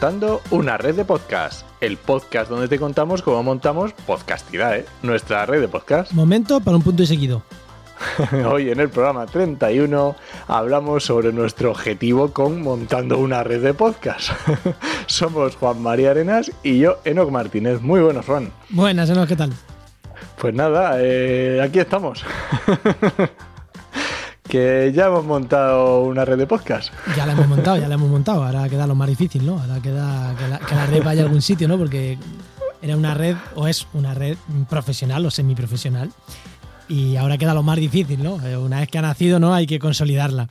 Montando 0.00 0.40
una 0.52 0.76
red 0.76 0.94
de 0.94 1.04
podcast, 1.04 1.66
el 1.80 1.96
podcast 1.96 2.48
donde 2.48 2.68
te 2.68 2.78
contamos 2.78 3.20
cómo 3.20 3.42
montamos 3.42 3.92
Podcastidad, 4.06 4.76
¿eh? 4.76 4.86
nuestra 5.02 5.44
red 5.44 5.60
de 5.60 5.66
podcast. 5.66 6.12
Momento 6.12 6.60
para 6.60 6.76
un 6.76 6.84
punto 6.84 7.02
y 7.02 7.06
seguido. 7.08 7.42
Hoy 8.48 8.70
en 8.70 8.78
el 8.78 8.90
programa 8.90 9.26
31 9.26 10.14
hablamos 10.46 11.02
sobre 11.02 11.32
nuestro 11.32 11.72
objetivo 11.72 12.32
con 12.32 12.62
montando 12.62 13.18
una 13.18 13.42
red 13.42 13.60
de 13.60 13.74
podcast. 13.74 14.30
Somos 15.06 15.56
Juan 15.56 15.82
María 15.82 16.12
Arenas 16.12 16.52
y 16.62 16.78
yo, 16.78 17.00
Enoc 17.04 17.32
Martínez. 17.32 17.80
Muy 17.80 18.00
buenos, 18.00 18.24
Juan. 18.24 18.52
Buenas, 18.70 19.10
Enoc, 19.10 19.26
¿qué 19.26 19.34
tal? 19.34 19.52
Pues 20.40 20.54
nada, 20.54 20.98
eh, 21.00 21.60
aquí 21.60 21.80
estamos. 21.80 22.24
que 24.48 24.92
ya 24.94 25.06
hemos 25.06 25.24
montado 25.24 26.02
una 26.02 26.24
red 26.24 26.38
de 26.38 26.46
podcast. 26.46 26.92
Ya 27.16 27.26
la 27.26 27.32
hemos 27.32 27.46
montado, 27.48 27.76
ya 27.76 27.88
la 27.88 27.94
hemos 27.94 28.10
montado. 28.10 28.44
Ahora 28.44 28.68
queda 28.68 28.86
lo 28.86 28.94
más 28.94 29.08
difícil, 29.08 29.44
¿no? 29.46 29.60
Ahora 29.60 29.80
queda 29.80 30.34
que 30.36 30.48
la, 30.48 30.58
que 30.58 30.74
la 30.74 30.86
red 30.86 31.02
vaya 31.04 31.22
a 31.22 31.24
algún 31.24 31.42
sitio, 31.42 31.68
¿no? 31.68 31.78
Porque 31.78 32.18
era 32.82 32.96
una 32.96 33.14
red, 33.14 33.36
o 33.54 33.66
es 33.68 33.86
una 33.92 34.14
red 34.14 34.36
profesional 34.68 35.24
o 35.26 35.30
semiprofesional. 35.30 36.10
Y 36.88 37.16
ahora 37.16 37.36
queda 37.36 37.52
lo 37.54 37.62
más 37.62 37.76
difícil, 37.76 38.22
¿no? 38.22 38.44
Eh, 38.46 38.56
Una 38.56 38.80
vez 38.80 38.88
que 38.88 38.98
ha 38.98 39.02
nacido, 39.02 39.38
¿no? 39.38 39.52
Hay 39.54 39.66
que 39.66 39.78
consolidarla. 39.78 40.48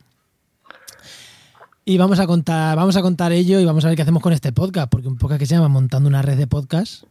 Y 1.84 1.98
vamos 1.98 2.20
a 2.20 2.28
contar, 2.28 2.76
vamos 2.76 2.98
a 2.98 3.02
contar 3.02 3.32
ello 3.32 3.60
y 3.60 3.66
vamos 3.66 3.86
a 3.86 3.88
ver 3.88 3.96
qué 3.96 4.02
hacemos 4.02 4.22
con 4.22 4.34
este 4.34 4.52
podcast, 4.52 4.90
porque 4.90 5.08
un 5.08 5.18
podcast 5.18 5.40
que 5.40 5.46
se 5.46 5.56
llama 5.56 5.70
Montando 5.70 6.10
una 6.10 6.22
red 6.22 6.38
de 6.38 6.46
podcast, 6.46 7.04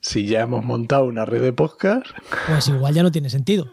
Si 0.00 0.26
ya 0.26 0.40
hemos 0.40 0.64
montado 0.64 1.04
una 1.04 1.24
red 1.24 1.40
de 1.40 1.52
podcast, 1.52 2.06
pues 2.48 2.66
igual 2.68 2.92
ya 2.94 3.02
no 3.04 3.12
tiene 3.12 3.30
sentido. 3.30 3.68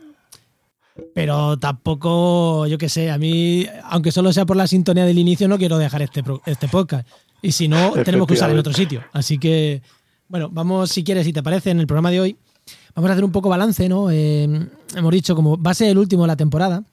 Pero 1.13 1.57
tampoco, 1.57 2.67
yo 2.67 2.77
qué 2.77 2.89
sé, 2.89 3.11
a 3.11 3.17
mí, 3.17 3.65
aunque 3.83 4.11
solo 4.11 4.33
sea 4.33 4.45
por 4.45 4.57
la 4.57 4.67
sintonía 4.67 5.05
del 5.05 5.19
inicio, 5.19 5.47
no 5.47 5.57
quiero 5.57 5.77
dejar 5.77 6.01
este, 6.01 6.23
este 6.45 6.67
podcast. 6.67 7.07
Y 7.41 7.51
si 7.53 7.67
no, 7.67 7.91
tenemos 8.05 8.27
que 8.27 8.33
usar 8.33 8.51
en 8.51 8.59
otro 8.59 8.73
sitio. 8.73 9.03
Así 9.13 9.37
que, 9.37 9.81
bueno, 10.27 10.49
vamos, 10.51 10.91
si 10.91 11.03
quieres, 11.03 11.25
si 11.25 11.33
te 11.33 11.43
parece, 11.43 11.71
en 11.71 11.79
el 11.79 11.87
programa 11.87 12.11
de 12.11 12.19
hoy, 12.19 12.37
vamos 12.95 13.09
a 13.09 13.13
hacer 13.13 13.23
un 13.23 13.31
poco 13.31 13.49
balance, 13.49 13.87
¿no? 13.89 14.11
Eh, 14.11 14.67
hemos 14.95 15.11
dicho, 15.11 15.35
como 15.35 15.61
va 15.61 15.71
a 15.71 15.75
ser 15.75 15.89
el 15.89 15.97
último 15.97 16.23
de 16.23 16.27
la 16.27 16.35
temporada, 16.35 16.83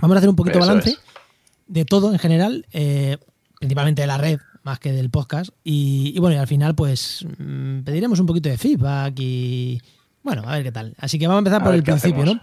vamos 0.00 0.14
a 0.14 0.18
hacer 0.18 0.30
un 0.30 0.36
poquito 0.36 0.58
Eso 0.58 0.66
balance 0.66 0.90
es. 0.90 0.98
de 1.66 1.84
todo 1.84 2.12
en 2.12 2.18
general, 2.18 2.66
eh, 2.72 3.16
principalmente 3.58 4.02
de 4.02 4.06
la 4.06 4.18
red, 4.18 4.38
más 4.62 4.78
que 4.78 4.92
del 4.92 5.10
podcast. 5.10 5.50
Y, 5.64 6.12
y 6.14 6.20
bueno, 6.20 6.36
y 6.36 6.38
al 6.38 6.46
final, 6.46 6.74
pues 6.74 7.24
mm, 7.38 7.80
pediremos 7.80 8.20
un 8.20 8.26
poquito 8.26 8.48
de 8.48 8.58
feedback 8.58 9.18
y. 9.18 9.80
Bueno, 10.22 10.42
a 10.46 10.52
ver 10.52 10.64
qué 10.64 10.72
tal. 10.72 10.94
Así 10.98 11.18
que 11.18 11.26
vamos 11.26 11.38
a 11.38 11.40
empezar 11.40 11.62
A 11.62 11.64
por 11.64 11.74
el 11.74 11.82
principio, 11.82 12.22
hacemos. 12.22 12.36
¿no? 12.36 12.42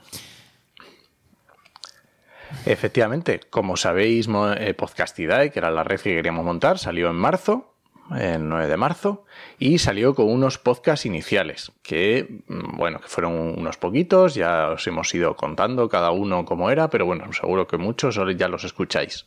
Efectivamente, 2.66 3.42
como 3.50 3.78
sabéis, 3.78 4.28
eh, 4.58 4.74
Podcastidae, 4.74 5.52
que 5.52 5.60
era 5.60 5.72
la 5.72 5.84
red 5.84 6.00
que 6.00 6.16
queríamos 6.16 6.46
montar, 6.46 6.80
salió 6.80 7.10
en 7.10 7.16
marzo, 7.16 7.74
el 8.18 8.48
9 8.48 8.68
de 8.68 8.78
marzo, 8.78 9.26
y 9.60 9.80
salió 9.80 10.16
con 10.16 10.30
unos 10.30 10.58
podcasts 10.58 11.06
iniciales, 11.06 11.72
que, 11.84 12.42
mm, 12.48 12.78
bueno, 12.78 13.00
que 13.00 13.08
fueron 13.08 13.34
unos 13.58 13.78
poquitos, 13.78 14.36
ya 14.36 14.70
os 14.70 14.88
hemos 14.88 15.14
ido 15.14 15.36
contando 15.36 15.90
cada 15.90 16.12
uno 16.12 16.46
cómo 16.46 16.72
era, 16.72 16.90
pero 16.90 17.06
bueno, 17.06 17.32
seguro 17.34 17.68
que 17.68 17.78
muchos 17.78 18.20
ya 18.38 18.48
los 18.48 18.64
escucháis. 18.64 19.26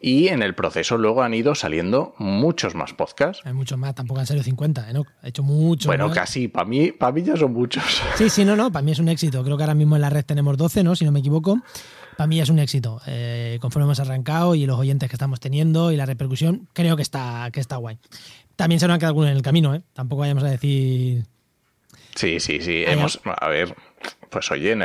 Y 0.00 0.28
en 0.28 0.42
el 0.42 0.54
proceso 0.54 0.98
luego 0.98 1.22
han 1.22 1.32
ido 1.34 1.54
saliendo 1.54 2.14
muchos 2.18 2.74
más 2.74 2.92
podcasts. 2.92 3.42
Hay 3.46 3.52
muchos 3.54 3.78
más, 3.78 3.94
tampoco 3.94 4.20
han 4.20 4.26
salido 4.26 4.44
50, 4.44 4.90
¿eh? 4.90 4.92
¿no? 4.92 5.04
Ha 5.22 5.28
hecho 5.28 5.42
mucho 5.42 5.88
Bueno, 5.88 6.08
más. 6.08 6.14
casi, 6.16 6.48
para 6.48 6.66
mí, 6.66 6.92
para 6.92 7.12
mí 7.12 7.22
ya 7.22 7.36
son 7.36 7.52
muchos. 7.52 7.82
Sí, 8.16 8.28
sí, 8.28 8.44
no, 8.44 8.54
no, 8.56 8.70
para 8.70 8.82
mí 8.82 8.92
es 8.92 8.98
un 8.98 9.08
éxito. 9.08 9.42
Creo 9.42 9.56
que 9.56 9.62
ahora 9.62 9.74
mismo 9.74 9.96
en 9.96 10.02
la 10.02 10.10
red 10.10 10.24
tenemos 10.24 10.56
12, 10.58 10.84
¿no? 10.84 10.94
Si 10.94 11.04
no 11.04 11.12
me 11.12 11.20
equivoco. 11.20 11.58
Para 12.16 12.26
mí 12.26 12.40
es 12.40 12.48
un 12.48 12.58
éxito. 12.58 13.00
Eh, 13.06 13.58
conforme 13.60 13.84
hemos 13.86 13.98
arrancado 13.98 14.54
y 14.54 14.66
los 14.66 14.78
oyentes 14.78 15.08
que 15.08 15.16
estamos 15.16 15.40
teniendo 15.40 15.90
y 15.90 15.96
la 15.96 16.06
repercusión, 16.06 16.68
creo 16.72 16.96
que 16.96 17.02
está, 17.02 17.48
que 17.52 17.60
está 17.60 17.76
guay. 17.76 17.98
También 18.56 18.78
se 18.80 18.86
nos 18.86 18.94
han 18.94 19.00
quedado 19.00 19.10
algunos 19.12 19.30
en 19.30 19.36
el 19.36 19.42
camino, 19.42 19.74
¿eh? 19.74 19.82
Tampoco 19.94 20.20
vayamos 20.20 20.44
a 20.44 20.48
decir. 20.50 21.24
Sí, 22.14 22.38
sí, 22.38 22.60
sí. 22.60 22.84
Hemos, 22.86 23.20
a 23.24 23.48
ver, 23.48 23.74
pues 24.34 24.50
oye, 24.50 24.76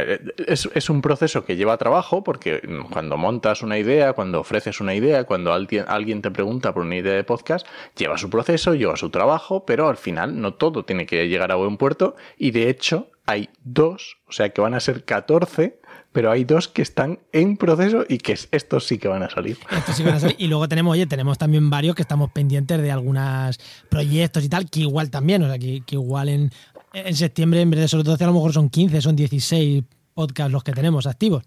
es, 0.46 0.90
un 0.92 1.02
proceso 1.02 1.44
que 1.44 1.56
lleva 1.56 1.76
trabajo 1.78 2.24
porque 2.24 2.62
cuando 2.92 3.18
montas 3.18 3.64
una 3.64 3.80
idea, 3.80 4.14
cuando 4.14 4.42
ofreces 4.42 4.80
una 4.80 4.94
idea, 4.94 5.24
cuando 5.24 5.52
alguien, 5.52 6.22
te 6.22 6.30
pregunta 6.30 6.72
por 6.72 6.84
una 6.84 6.98
idea 6.98 7.16
de 7.16 7.24
podcast, 7.24 7.66
lleva 7.98 8.20
su 8.20 8.30
proceso, 8.30 8.76
lleva 8.76 8.96
su 8.96 9.10
trabajo, 9.10 9.66
pero 9.66 9.90
al 9.90 9.98
final 9.98 10.40
no 10.40 10.54
todo 10.54 10.86
tiene 10.86 11.08
que 11.08 11.28
llegar 11.28 11.52
a 11.52 11.56
buen 11.56 11.78
puerto 11.78 12.16
y 12.38 12.52
de 12.52 12.70
hecho 12.70 13.10
hay 13.26 13.50
dos, 13.64 14.18
o 14.28 14.32
sea 14.34 14.50
que 14.50 14.62
van 14.62 14.76
a 14.76 14.80
ser 14.80 15.04
14, 15.04 15.80
pero 16.12 16.30
hay 16.30 16.44
dos 16.44 16.68
que 16.68 16.84
están 16.84 17.18
en 17.32 17.58
proceso 17.58 18.06
y 18.08 18.20
que 18.20 18.38
estos 18.52 18.86
sí 18.86 19.00
que 19.00 19.08
van 19.08 19.24
a 19.24 19.32
salir. 19.32 19.58
Esto 19.72 19.94
sí 19.94 20.04
van 20.04 20.14
a 20.14 20.20
ser- 20.20 20.36
Y 20.38 20.46
luego 20.46 20.68
tenemos, 20.68 20.94
oye, 20.94 21.08
tenemos 21.08 21.40
también 21.40 21.72
varios 21.72 21.96
que 21.96 22.04
estamos 22.04 22.32
pendientes 22.32 22.80
de 22.80 22.92
algunos 22.92 23.60
proyectos 23.90 24.44
y 24.44 24.50
tal, 24.50 24.70
que 24.70 24.82
igual 24.82 25.10
también, 25.10 25.42
o 25.42 25.48
sea, 25.48 25.58
que 25.58 25.84
igual 25.90 26.30
en, 26.30 26.52
en 26.94 27.16
septiembre, 27.16 27.62
en 27.62 27.70
vez 27.70 27.80
de 27.80 27.88
solo 27.88 28.04
12, 28.04 28.24
a 28.24 28.28
lo 28.28 28.34
mejor 28.34 28.54
son 28.54 28.70
15, 28.70 29.02
son 29.02 29.16
16 29.16 29.84
podcasts 30.14 30.52
los 30.52 30.64
que 30.64 30.72
tenemos 30.72 31.06
activos. 31.06 31.44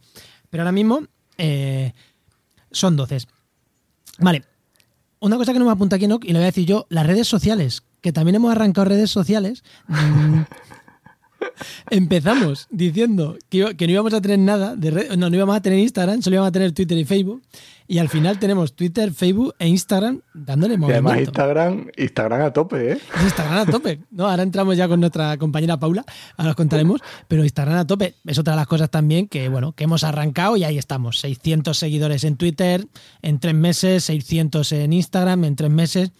Pero 0.50 0.62
ahora 0.62 0.72
mismo 0.72 1.02
eh, 1.38 1.92
son 2.70 2.96
12. 2.96 3.18
Vale. 4.18 4.44
Una 5.20 5.36
cosa 5.36 5.52
que 5.52 5.58
no 5.58 5.66
me 5.66 5.70
apunta 5.70 5.96
aquí, 5.96 6.08
¿no? 6.08 6.18
y 6.22 6.28
le 6.28 6.34
voy 6.34 6.42
a 6.42 6.46
decir 6.46 6.66
yo, 6.66 6.86
las 6.88 7.06
redes 7.06 7.28
sociales, 7.28 7.82
que 8.00 8.12
también 8.12 8.34
hemos 8.34 8.50
arrancado 8.50 8.86
redes 8.86 9.10
sociales. 9.10 9.62
Empezamos 11.90 12.66
diciendo 12.70 13.36
que, 13.48 13.58
iba- 13.58 13.74
que 13.74 13.86
no 13.86 13.92
íbamos 13.92 14.14
a 14.14 14.20
tener 14.20 14.38
nada, 14.38 14.76
de 14.76 14.90
red- 14.90 15.16
no, 15.16 15.28
no 15.30 15.36
íbamos 15.36 15.56
a 15.56 15.60
tener 15.62 15.78
Instagram, 15.78 16.22
solo 16.22 16.34
íbamos 16.36 16.48
a 16.48 16.52
tener 16.52 16.72
Twitter 16.72 16.96
y 16.98 17.04
Facebook. 17.04 17.42
Y 17.88 17.98
al 17.98 18.08
final 18.08 18.38
tenemos 18.38 18.74
Twitter, 18.74 19.12
Facebook 19.12 19.54
e 19.58 19.68
Instagram 19.68 20.20
dándole 20.32 20.74
Y 20.74 20.76
además 20.76 21.02
movimiento. 21.02 21.30
Instagram, 21.30 21.86
Instagram 21.96 22.40
a 22.42 22.52
tope, 22.52 22.92
¿eh? 22.92 22.98
Instagram 23.22 23.58
a 23.58 23.66
tope. 23.66 24.00
¿no? 24.10 24.28
Ahora 24.28 24.42
entramos 24.44 24.76
ya 24.76 24.88
con 24.88 25.00
nuestra 25.00 25.36
compañera 25.36 25.78
Paula, 25.78 26.04
ahora 26.38 26.50
os 26.50 26.56
contaremos, 26.56 27.00
pero 27.28 27.42
Instagram 27.42 27.78
a 27.78 27.86
tope 27.86 28.14
es 28.24 28.38
otra 28.38 28.54
de 28.54 28.58
las 28.58 28.66
cosas 28.66 28.88
también 28.90 29.26
que, 29.28 29.48
bueno, 29.48 29.72
que 29.72 29.84
hemos 29.84 30.04
arrancado 30.04 30.56
y 30.56 30.64
ahí 30.64 30.78
estamos. 30.78 31.18
600 31.20 31.76
seguidores 31.76 32.24
en 32.24 32.36
Twitter 32.36 32.86
en 33.20 33.40
tres 33.40 33.54
meses, 33.54 34.04
600 34.04 34.72
en 34.72 34.92
Instagram 34.94 35.44
en 35.44 35.56
tres 35.56 35.70
meses. 35.70 36.10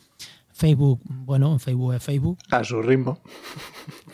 Facebook, 0.54 1.00
bueno, 1.06 1.59
Facebook 1.59 1.94
es 1.94 2.03
Facebook, 2.03 2.39
A 2.50 2.62
su 2.62 2.83
ritmo. 2.83 3.19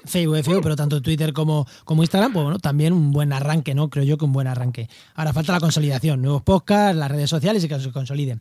Facebook 0.08 0.36
Facebook, 0.42 0.62
pero 0.62 0.76
tanto 0.76 1.00
Twitter 1.02 1.32
como, 1.32 1.66
como 1.84 2.02
Instagram, 2.02 2.32
pues 2.32 2.42
bueno, 2.44 2.58
también 2.58 2.92
un 2.92 3.12
buen 3.12 3.32
arranque, 3.32 3.74
¿no? 3.74 3.88
Creo 3.90 4.04
yo 4.04 4.18
que 4.18 4.24
un 4.24 4.32
buen 4.32 4.46
arranque. 4.46 4.88
Ahora 5.14 5.32
falta 5.32 5.52
la 5.52 5.60
consolidación, 5.60 6.20
nuevos 6.22 6.42
podcasts, 6.42 6.96
las 6.96 7.10
redes 7.10 7.30
sociales 7.30 7.62
y 7.64 7.68
que 7.68 7.78
se 7.78 7.92
consoliden. 7.92 8.40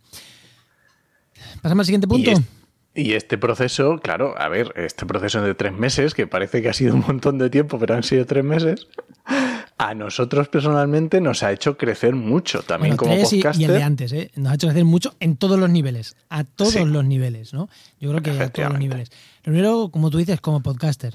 Pasamos 1.62 1.82
al 1.84 1.86
siguiente 1.86 2.08
punto. 2.08 2.30
Y, 2.32 2.34
es- 2.34 2.42
y 2.96 3.14
este 3.14 3.38
proceso, 3.38 4.00
claro, 4.02 4.34
a 4.40 4.50
ver, 4.50 4.74
este 4.76 5.06
proceso 5.06 5.42
de 5.44 5.54
tres 5.54 5.72
meses, 5.74 6.14
que 6.16 6.26
parece 6.26 6.62
que 6.64 6.70
ha 6.70 6.74
sido 6.74 6.96
un 6.96 7.02
montón 7.08 7.38
de 7.38 7.50
tiempo, 7.52 7.78
pero 7.78 7.94
han 7.96 8.02
sido 8.04 8.26
tres 8.26 8.44
meses, 8.44 8.88
a 9.78 9.94
nosotros 9.94 10.48
personalmente 10.48 11.22
nos 11.22 11.44
ha 11.44 11.52
hecho 11.52 11.78
crecer 11.78 12.16
mucho 12.16 12.64
también 12.64 12.96
Bueno, 12.98 13.14
como 13.14 13.30
tres 13.30 13.58
y- 13.60 13.64
el 13.66 13.72
de 13.74 13.84
antes, 13.84 14.12
¿eh? 14.14 14.32
Nos 14.36 14.52
ha 14.52 14.56
hecho 14.56 14.68
crecer 14.68 14.86
mucho 14.86 15.14
en 15.20 15.38
todos 15.38 15.60
los 15.60 15.70
niveles. 15.70 16.16
A 16.30 16.44
todos 16.44 16.74
Sí. 16.74 16.84
los 16.86 17.06
niveles, 17.06 17.54
¿no? 17.54 17.70
Yo 18.00 18.10
creo 18.10 18.24
que 18.24 18.32
a 18.32 18.50
todos 18.50 18.70
los 18.72 18.80
niveles. 18.80 19.12
Lo 19.44 19.52
primero, 19.54 19.90
como 19.92 20.10
tú 20.10 20.18
dices, 20.18 20.42
como 20.42 20.62
podcaster. 20.64 21.14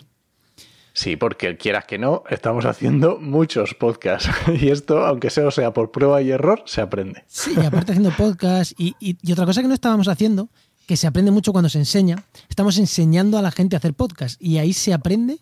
Sí, 0.94 1.16
porque 1.16 1.56
quieras 1.56 1.84
que 1.86 1.98
no, 1.98 2.22
estamos 2.28 2.64
haciendo 2.66 3.18
muchos 3.18 3.74
podcasts. 3.74 4.28
Y 4.60 4.68
esto, 4.68 5.04
aunque 5.06 5.30
sea, 5.30 5.50
sea 5.50 5.72
por 5.72 5.90
prueba 5.90 6.20
y 6.22 6.30
error, 6.30 6.62
se 6.66 6.80
aprende. 6.82 7.24
Sí, 7.28 7.52
y 7.56 7.64
aparte 7.64 7.92
haciendo 7.92 8.10
podcast. 8.16 8.72
Y, 8.78 8.94
y- 9.00 9.16
y 9.22 9.32
otra 9.32 9.46
cosa 9.46 9.62
que 9.62 9.68
no 9.68 9.74
estábamos 9.74 10.08
haciendo, 10.08 10.48
que 10.86 10.96
se 10.96 11.06
aprende 11.06 11.30
mucho 11.30 11.52
cuando 11.52 11.68
se 11.70 11.78
enseña, 11.78 12.24
estamos 12.48 12.76
enseñando 12.78 13.38
a 13.38 13.42
la 13.42 13.50
gente 13.50 13.74
a 13.76 13.78
hacer 13.78 13.94
podcast. 13.94 14.40
Y 14.42 14.58
ahí 14.58 14.72
se 14.72 14.92
aprende 14.92 15.38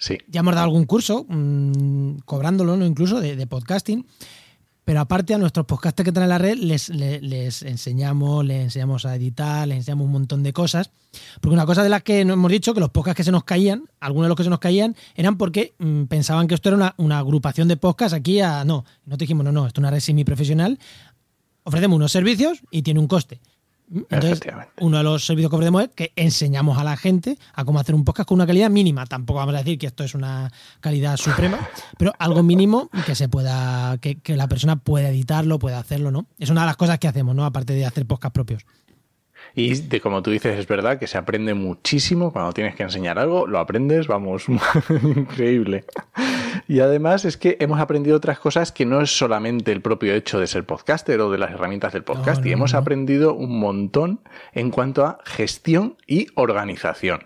Sí. 0.00 0.16
Ya 0.28 0.40
hemos 0.40 0.54
dado 0.54 0.64
algún 0.66 0.84
curso, 0.84 1.26
mm, 1.28 2.18
cobrándolo 2.24 2.76
¿no? 2.76 2.86
incluso, 2.86 3.20
de, 3.20 3.34
de 3.34 3.46
podcasting. 3.48 4.06
Pero 4.88 5.00
aparte 5.00 5.34
a 5.34 5.38
nuestros 5.38 5.66
podcasters 5.66 6.06
que 6.06 6.12
traen 6.12 6.30
la 6.30 6.38
red 6.38 6.56
les, 6.56 6.88
les, 6.88 7.62
enseñamos, 7.62 8.42
les 8.42 8.62
enseñamos 8.62 9.04
a 9.04 9.16
editar, 9.16 9.68
les 9.68 9.76
enseñamos 9.76 10.06
un 10.06 10.12
montón 10.12 10.42
de 10.42 10.54
cosas. 10.54 10.90
Porque 11.42 11.52
una 11.52 11.66
cosa 11.66 11.82
de 11.82 11.90
las 11.90 12.02
que 12.02 12.24
nos 12.24 12.36
hemos 12.36 12.50
dicho, 12.50 12.72
que 12.72 12.80
los 12.80 12.88
podcasts 12.88 13.18
que 13.18 13.24
se 13.24 13.30
nos 13.30 13.44
caían, 13.44 13.84
algunos 14.00 14.24
de 14.24 14.28
los 14.30 14.36
que 14.38 14.44
se 14.44 14.48
nos 14.48 14.60
caían, 14.60 14.96
eran 15.14 15.36
porque 15.36 15.74
mm, 15.76 16.04
pensaban 16.04 16.48
que 16.48 16.54
esto 16.54 16.70
era 16.70 16.76
una, 16.76 16.94
una 16.96 17.18
agrupación 17.18 17.68
de 17.68 17.76
podcasts 17.76 18.14
aquí. 18.14 18.40
No, 18.40 18.86
no 19.04 19.18
te 19.18 19.24
dijimos, 19.24 19.44
no, 19.44 19.52
no, 19.52 19.66
esto 19.66 19.78
es 19.78 19.82
una 19.82 19.90
red 19.90 20.00
semiprofesional. 20.00 20.78
Ofrecemos 21.64 21.94
unos 21.94 22.10
servicios 22.10 22.62
y 22.70 22.80
tiene 22.80 22.98
un 22.98 23.08
coste. 23.08 23.42
Entonces, 23.90 24.40
uno 24.80 24.98
de 24.98 25.04
los 25.04 25.24
servicios 25.24 25.50
que 25.50 25.56
ofrecemos 25.56 25.82
es 25.82 25.88
que 25.90 26.12
enseñamos 26.16 26.78
a 26.78 26.84
la 26.84 26.96
gente 26.96 27.38
a 27.54 27.64
cómo 27.64 27.80
hacer 27.80 27.94
un 27.94 28.04
podcast 28.04 28.28
con 28.28 28.36
una 28.36 28.46
calidad 28.46 28.70
mínima. 28.70 29.06
Tampoco 29.06 29.38
vamos 29.38 29.54
a 29.54 29.58
decir 29.58 29.78
que 29.78 29.86
esto 29.86 30.04
es 30.04 30.14
una 30.14 30.52
calidad 30.80 31.16
suprema, 31.16 31.58
pero 31.96 32.12
algo 32.18 32.42
mínimo 32.42 32.90
que 33.06 33.14
se 33.14 33.28
pueda, 33.28 33.96
que, 33.98 34.16
que 34.20 34.36
la 34.36 34.48
persona 34.48 34.76
pueda 34.76 35.08
editarlo, 35.08 35.58
pueda 35.58 35.78
hacerlo, 35.78 36.10
¿no? 36.10 36.26
Es 36.38 36.50
una 36.50 36.62
de 36.62 36.66
las 36.66 36.76
cosas 36.76 36.98
que 36.98 37.08
hacemos, 37.08 37.34
¿no? 37.34 37.44
Aparte 37.44 37.72
de 37.72 37.86
hacer 37.86 38.06
podcast 38.06 38.34
propios. 38.34 38.64
Y 39.54 39.74
de 39.74 40.00
como 40.00 40.22
tú 40.22 40.30
dices, 40.30 40.58
es 40.58 40.66
verdad 40.66 40.98
que 40.98 41.06
se 41.06 41.18
aprende 41.18 41.54
muchísimo 41.54 42.32
cuando 42.32 42.52
tienes 42.52 42.74
que 42.74 42.82
enseñar 42.82 43.18
algo, 43.18 43.46
lo 43.46 43.58
aprendes, 43.58 44.06
vamos, 44.06 44.44
increíble. 45.02 45.84
Y 46.68 46.80
además 46.80 47.24
es 47.24 47.38
que 47.38 47.56
hemos 47.60 47.80
aprendido 47.80 48.16
otras 48.16 48.38
cosas 48.38 48.70
que 48.72 48.84
no 48.84 49.00
es 49.00 49.16
solamente 49.16 49.72
el 49.72 49.80
propio 49.80 50.12
hecho 50.14 50.38
de 50.38 50.46
ser 50.46 50.66
podcaster 50.66 51.18
o 51.20 51.30
de 51.30 51.38
las 51.38 51.50
herramientas 51.50 51.94
del 51.94 52.04
podcast, 52.04 52.44
y 52.44 52.52
hemos 52.52 52.74
aprendido 52.74 53.34
un 53.34 53.58
montón 53.58 54.20
en 54.52 54.70
cuanto 54.70 55.06
a 55.06 55.18
gestión 55.24 55.96
y 56.06 56.26
organización. 56.34 57.24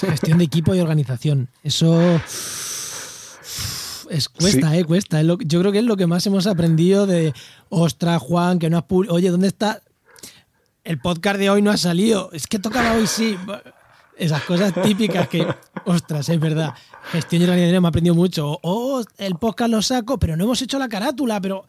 Gestión 0.00 0.38
de 0.38 0.44
equipo 0.44 0.74
y 0.74 0.80
organización. 0.80 1.48
Eso 1.64 2.00
es, 4.08 4.28
cuesta, 4.28 4.76
eh, 4.76 4.84
cuesta. 4.84 5.20
yo 5.22 5.36
creo 5.36 5.72
que 5.72 5.78
es 5.78 5.84
lo 5.84 5.96
que 5.96 6.06
más 6.06 6.24
hemos 6.26 6.46
aprendido 6.46 7.06
de, 7.06 7.34
ostras, 7.70 8.22
Juan, 8.22 8.60
que 8.60 8.70
no 8.70 8.78
has 8.78 8.84
Oye, 8.88 9.30
¿dónde 9.30 9.48
está? 9.48 9.82
el 10.84 10.98
podcast 10.98 11.38
de 11.38 11.50
hoy 11.50 11.62
no 11.62 11.70
ha 11.70 11.76
salido, 11.76 12.30
es 12.32 12.46
que 12.46 12.58
tocaba 12.58 12.92
hoy 12.92 13.06
sí. 13.06 13.38
Esas 14.16 14.42
cosas 14.44 14.72
típicas 14.82 15.28
que, 15.28 15.46
ostras, 15.84 16.28
es 16.28 16.38
verdad. 16.38 16.74
Gestión 17.10 17.42
y 17.42 17.44
organización 17.44 17.82
me 17.82 17.88
ha 17.88 17.90
aprendido 17.90 18.14
mucho. 18.14 18.58
Oh, 18.62 19.02
el 19.18 19.34
podcast 19.36 19.70
lo 19.70 19.82
saco, 19.82 20.18
pero 20.18 20.36
no 20.36 20.44
hemos 20.44 20.62
hecho 20.62 20.78
la 20.78 20.88
carátula, 20.88 21.40
pero 21.40 21.64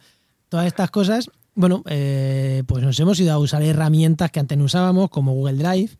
todas 0.48 0.66
estas 0.66 0.90
cosas, 0.90 1.30
bueno, 1.54 1.82
eh, 1.86 2.62
pues 2.66 2.84
nos 2.84 2.98
hemos 3.00 3.18
ido 3.18 3.32
a 3.32 3.38
usar 3.38 3.62
herramientas 3.62 4.30
que 4.30 4.40
antes 4.40 4.56
no 4.56 4.64
usábamos, 4.64 5.10
como 5.10 5.32
Google 5.32 5.54
Drive, 5.54 5.96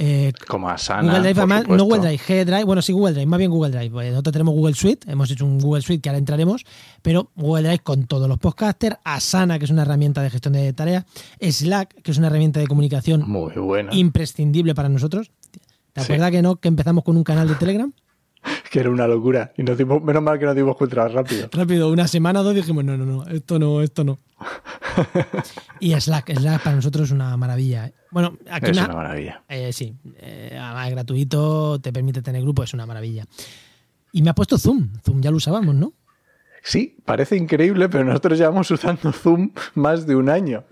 eh, 0.00 0.32
Como 0.46 0.70
Asana. 0.70 1.02
Google 1.02 1.20
Drive, 1.20 1.38
además, 1.38 1.68
no 1.68 1.84
Google 1.84 2.00
Drive, 2.00 2.18
G 2.18 2.44
Drive, 2.44 2.64
bueno, 2.64 2.80
sí 2.82 2.92
Google 2.92 3.14
Drive, 3.14 3.26
más 3.26 3.38
bien 3.38 3.50
Google 3.50 3.70
Drive. 3.72 3.90
Pues 3.90 4.10
nosotros 4.12 4.32
tenemos 4.32 4.54
Google 4.54 4.74
Suite, 4.74 5.10
hemos 5.10 5.28
hecho 5.30 5.44
un 5.44 5.58
Google 5.58 5.82
Suite 5.82 6.00
que 6.00 6.08
ahora 6.08 6.18
entraremos, 6.18 6.64
pero 7.02 7.30
Google 7.34 7.64
Drive 7.64 7.80
con 7.80 8.04
todos 8.04 8.28
los 8.28 8.38
podcasters, 8.38 8.96
Asana, 9.02 9.58
que 9.58 9.64
es 9.64 9.70
una 9.72 9.82
herramienta 9.82 10.22
de 10.22 10.30
gestión 10.30 10.54
de 10.54 10.72
tareas, 10.72 11.04
Slack, 11.40 12.00
que 12.02 12.12
es 12.12 12.18
una 12.18 12.28
herramienta 12.28 12.60
de 12.60 12.68
comunicación 12.68 13.24
Muy 13.26 13.52
buena. 13.54 13.92
imprescindible 13.92 14.74
para 14.74 14.88
nosotros. 14.88 15.32
¿Te 15.92 16.00
acuerdas 16.02 16.30
que 16.30 16.42
no? 16.42 16.56
Que 16.56 16.68
empezamos 16.68 17.02
con 17.02 17.16
un 17.16 17.24
canal 17.24 17.48
de 17.48 17.56
Telegram. 17.56 17.92
que 18.70 18.80
era 18.80 18.90
una 18.90 19.06
locura. 19.06 19.52
Y 19.56 19.62
nos 19.62 19.76
dimos, 19.78 20.02
menos 20.02 20.22
mal 20.22 20.38
que 20.38 20.44
nos 20.44 20.54
dimos 20.54 20.76
cuenta 20.76 21.08
rápido. 21.08 21.48
Rápido, 21.52 21.90
una 21.90 22.08
semana 22.08 22.40
o 22.40 22.44
dos 22.44 22.54
dijimos, 22.54 22.84
no, 22.84 22.96
no, 22.96 23.04
no, 23.04 23.26
esto 23.28 23.58
no, 23.58 23.82
esto 23.82 24.04
no. 24.04 24.18
y 25.80 25.98
Slack, 25.98 26.32
Slack 26.34 26.62
para 26.62 26.76
nosotros 26.76 27.08
es 27.08 27.12
una 27.12 27.36
maravilla. 27.36 27.92
Bueno, 28.10 28.36
aquí 28.50 28.70
es 28.70 28.78
una, 28.78 28.88
maravilla. 28.88 29.42
Eh, 29.48 29.72
sí, 29.72 29.94
eh, 30.18 30.58
además 30.60 30.88
es 30.88 30.94
gratuito, 30.94 31.78
te 31.80 31.92
permite 31.92 32.22
tener 32.22 32.42
grupo, 32.42 32.62
es 32.62 32.74
una 32.74 32.86
maravilla. 32.86 33.24
Y 34.12 34.22
me 34.22 34.30
ha 34.30 34.34
puesto 34.34 34.58
Zoom. 34.58 34.88
Zoom 35.04 35.20
ya 35.20 35.30
lo 35.30 35.36
usábamos, 35.36 35.74
¿no? 35.74 35.92
Sí, 36.62 36.96
parece 37.04 37.36
increíble, 37.36 37.88
pero 37.88 38.04
nosotros 38.04 38.38
llevamos 38.38 38.70
usando 38.70 39.12
Zoom 39.12 39.52
más 39.74 40.06
de 40.06 40.16
un 40.16 40.28
año. 40.28 40.64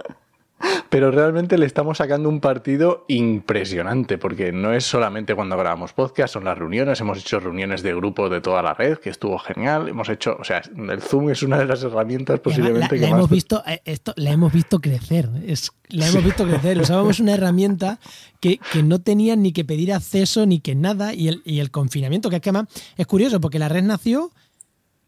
Pero 0.91 1.11
realmente 1.11 1.59
le 1.59 1.67
estamos 1.67 1.99
sacando 1.99 2.29
un 2.29 2.41
partido 2.41 3.05
impresionante, 3.09 4.19
porque 4.19 4.53
no 4.53 4.73
es 4.73 4.85
solamente 4.85 5.35
cuando 5.35 5.57
grabamos 5.57 5.93
podcast, 5.93 6.35
son 6.35 6.45
las 6.45 6.57
reuniones, 6.57 7.01
hemos 7.01 7.19
hecho 7.19 7.41
reuniones 7.41 7.83
de 7.83 7.95
grupo 7.95 8.29
de 8.29 8.41
toda 8.41 8.63
la 8.63 8.75
red, 8.75 8.99
que 8.99 9.11
estuvo 9.11 9.39
genial, 9.39 9.89
hemos 9.89 10.09
hecho, 10.09 10.37
o 10.39 10.45
sea, 10.45 10.63
el 10.77 11.03
Zoom 11.03 11.31
es 11.31 11.43
una 11.43 11.59
de 11.59 11.67
las 11.67 11.83
herramientas 11.83 12.41
posiblemente 12.41 12.99
que 12.99 13.07
hemos 13.07 13.31
visto 13.31 13.63
eh, 13.67 13.81
esto, 13.85 14.13
la 14.17 14.31
hemos 14.31 14.53
visto 14.53 14.81
crecer, 14.81 15.29
es, 15.47 15.71
la 15.89 16.09
hemos 16.09 16.25
visto 16.25 16.45
crecer, 16.45 16.79
usábamos 16.81 17.21
una 17.21 17.35
herramienta 17.35 17.99
que, 18.41 18.61
no 18.85 19.01
tenía 19.01 19.37
ni 19.37 19.53
que 19.53 19.65
pedir 19.65 19.93
acceso 19.93 20.47
ni 20.47 20.61
que 20.61 20.75
nada, 20.75 21.15
y 21.15 21.29
el, 21.29 21.43
y 21.45 21.61
el 21.61 21.71
confinamiento, 21.71 22.31
que 22.31 22.37
es 22.37 22.43
que 22.43 22.51
además 22.51 22.69
es 22.97 23.07
curioso, 23.07 23.41
porque 23.41 23.59
la 23.59 23.69
red 23.69 23.83
nació 23.83 24.31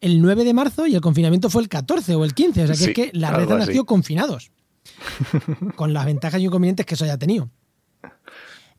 el 0.00 0.22
9 0.22 0.44
de 0.44 0.54
marzo 0.54 0.86
y 0.86 0.94
el 0.94 1.00
confinamiento 1.00 1.50
fue 1.50 1.62
el 1.62 1.68
14 1.68 2.14
o 2.14 2.24
el 2.24 2.34
15, 2.34 2.64
o 2.64 2.66
sea 2.66 2.76
que 2.76 2.84
es 2.84 2.94
que 2.94 3.16
la 3.18 3.32
red 3.32 3.48
nació 3.48 3.84
confinados. 3.84 4.50
con 5.76 5.92
las 5.92 6.06
ventajas 6.06 6.40
y 6.40 6.44
inconvenientes 6.44 6.86
que 6.86 6.94
eso 6.94 7.04
haya 7.04 7.18
tenido. 7.18 7.50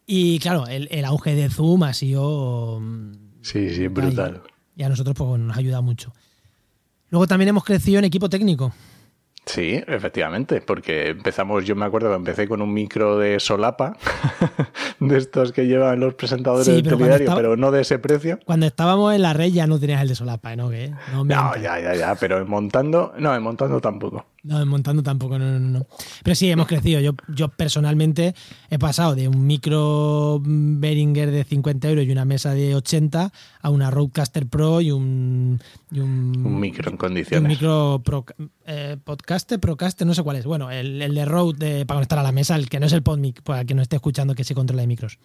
Y 0.05 0.39
claro, 0.39 0.65
el, 0.67 1.05
auge 1.05 1.35
de 1.35 1.49
Zoom 1.49 1.83
ha 1.83 1.93
sido. 1.93 2.79
Mm, 2.81 3.11
sí, 3.41 3.69
sí, 3.75 3.87
brutal. 3.87 4.41
Y 4.75 4.83
a 4.83 4.89
nosotros 4.89 5.15
pues, 5.15 5.39
nos 5.39 5.55
ayuda 5.55 5.81
mucho. 5.81 6.13
Luego 7.09 7.27
también 7.27 7.49
hemos 7.49 7.63
crecido 7.63 7.99
en 7.99 8.05
equipo 8.05 8.29
técnico. 8.29 8.73
Sí, 9.45 9.83
efectivamente, 9.87 10.61
porque 10.61 11.07
empezamos, 11.07 11.65
yo 11.65 11.75
me 11.75 11.85
acuerdo 11.85 12.09
que 12.09 12.15
empecé 12.15 12.47
con 12.47 12.61
un 12.61 12.71
micro 12.71 13.17
de 13.17 13.39
solapa, 13.39 13.97
de 14.99 15.17
estos 15.17 15.51
que 15.53 15.65
llevan 15.65 15.99
los 15.99 16.13
presentadores 16.13 16.67
del 16.67 16.83
telediario, 16.83 17.33
pero 17.35 17.57
no 17.57 17.71
de 17.71 17.81
ese 17.81 17.97
precio. 17.97 18.37
Cuando 18.45 18.67
estábamos 18.67 19.15
en 19.15 19.23
la 19.23 19.33
red 19.33 19.51
ya 19.51 19.65
no 19.65 19.79
tenías 19.79 20.03
el 20.03 20.09
de 20.09 20.15
solapa, 20.15 20.55
¿no? 20.55 20.69
No, 20.69 21.23
no, 21.23 21.55
ya, 21.55 21.79
ya, 21.79 21.95
ya, 21.95 22.15
pero 22.15 22.37
en 22.37 22.47
montando, 22.47 23.13
no, 23.17 23.35
en 23.35 23.41
montando 23.41 23.81
tampoco. 23.81 24.25
No, 24.43 24.65
montando 24.65 25.03
tampoco, 25.03 25.37
no, 25.37 25.59
no, 25.59 25.59
no. 25.59 25.87
Pero 26.23 26.35
sí, 26.35 26.49
hemos 26.49 26.67
crecido. 26.67 27.01
Yo, 27.01 27.11
yo 27.27 27.49
personalmente 27.49 28.33
he 28.69 28.79
pasado 28.79 29.15
de 29.15 29.27
un 29.27 29.45
micro 29.45 30.41
Behringer 30.41 31.31
de 31.31 31.43
50 31.43 31.89
euros 31.89 32.05
y 32.05 32.11
una 32.11 32.25
mesa 32.25 32.53
de 32.53 32.75
80 32.75 33.31
a 33.61 33.69
una 33.69 33.91
Roadcaster 33.91 34.47
Pro 34.47 34.79
y 34.81 34.91
un... 34.91 35.59
un, 35.91 36.59
micro 36.59 36.89
en 36.89 36.97
condiciones. 36.97 37.41
Un 37.41 37.47
micro 37.47 38.01
pro, 38.03 38.25
eh, 38.65 38.97
podcaster, 39.03 39.59
procaster, 39.59 40.07
no 40.07 40.13
sé 40.13 40.23
cuál 40.23 40.37
es. 40.37 40.45
Bueno, 40.45 40.71
el, 40.71 41.01
el 41.01 41.13
de 41.13 41.25
Rode 41.25 41.85
para 41.85 41.97
conectar 41.97 42.19
a 42.19 42.23
la 42.23 42.31
mesa, 42.31 42.55
el 42.55 42.69
que 42.69 42.79
no 42.79 42.85
es 42.85 42.93
el 42.93 43.03
PodMic, 43.03 43.41
para 43.41 43.65
que 43.65 43.73
no 43.73 43.81
esté 43.81 43.97
escuchando 43.97 44.35
que 44.35 44.43
se 44.43 44.55
controla 44.55 44.81
de 44.81 44.87
micros. 44.87 45.19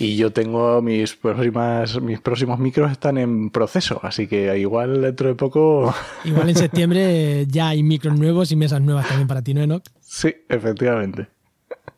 Y 0.00 0.16
yo 0.16 0.32
tengo 0.32 0.80
mis 0.80 1.14
próximas, 1.14 2.00
mis 2.00 2.20
próximos 2.20 2.58
micros 2.58 2.90
están 2.90 3.18
en 3.18 3.50
proceso, 3.50 4.00
así 4.02 4.26
que 4.26 4.58
igual 4.58 5.02
dentro 5.02 5.28
de 5.28 5.34
poco. 5.34 5.94
Igual 6.24 6.48
en 6.48 6.56
septiembre 6.56 7.46
ya 7.46 7.68
hay 7.68 7.82
micros 7.82 8.18
nuevos 8.18 8.50
y 8.50 8.56
mesas 8.56 8.80
nuevas 8.80 9.06
también 9.06 9.28
para 9.28 9.42
ti, 9.42 9.52
¿no, 9.52 9.60
Enoch? 9.60 9.84
Sí, 10.00 10.34
efectivamente. 10.48 11.28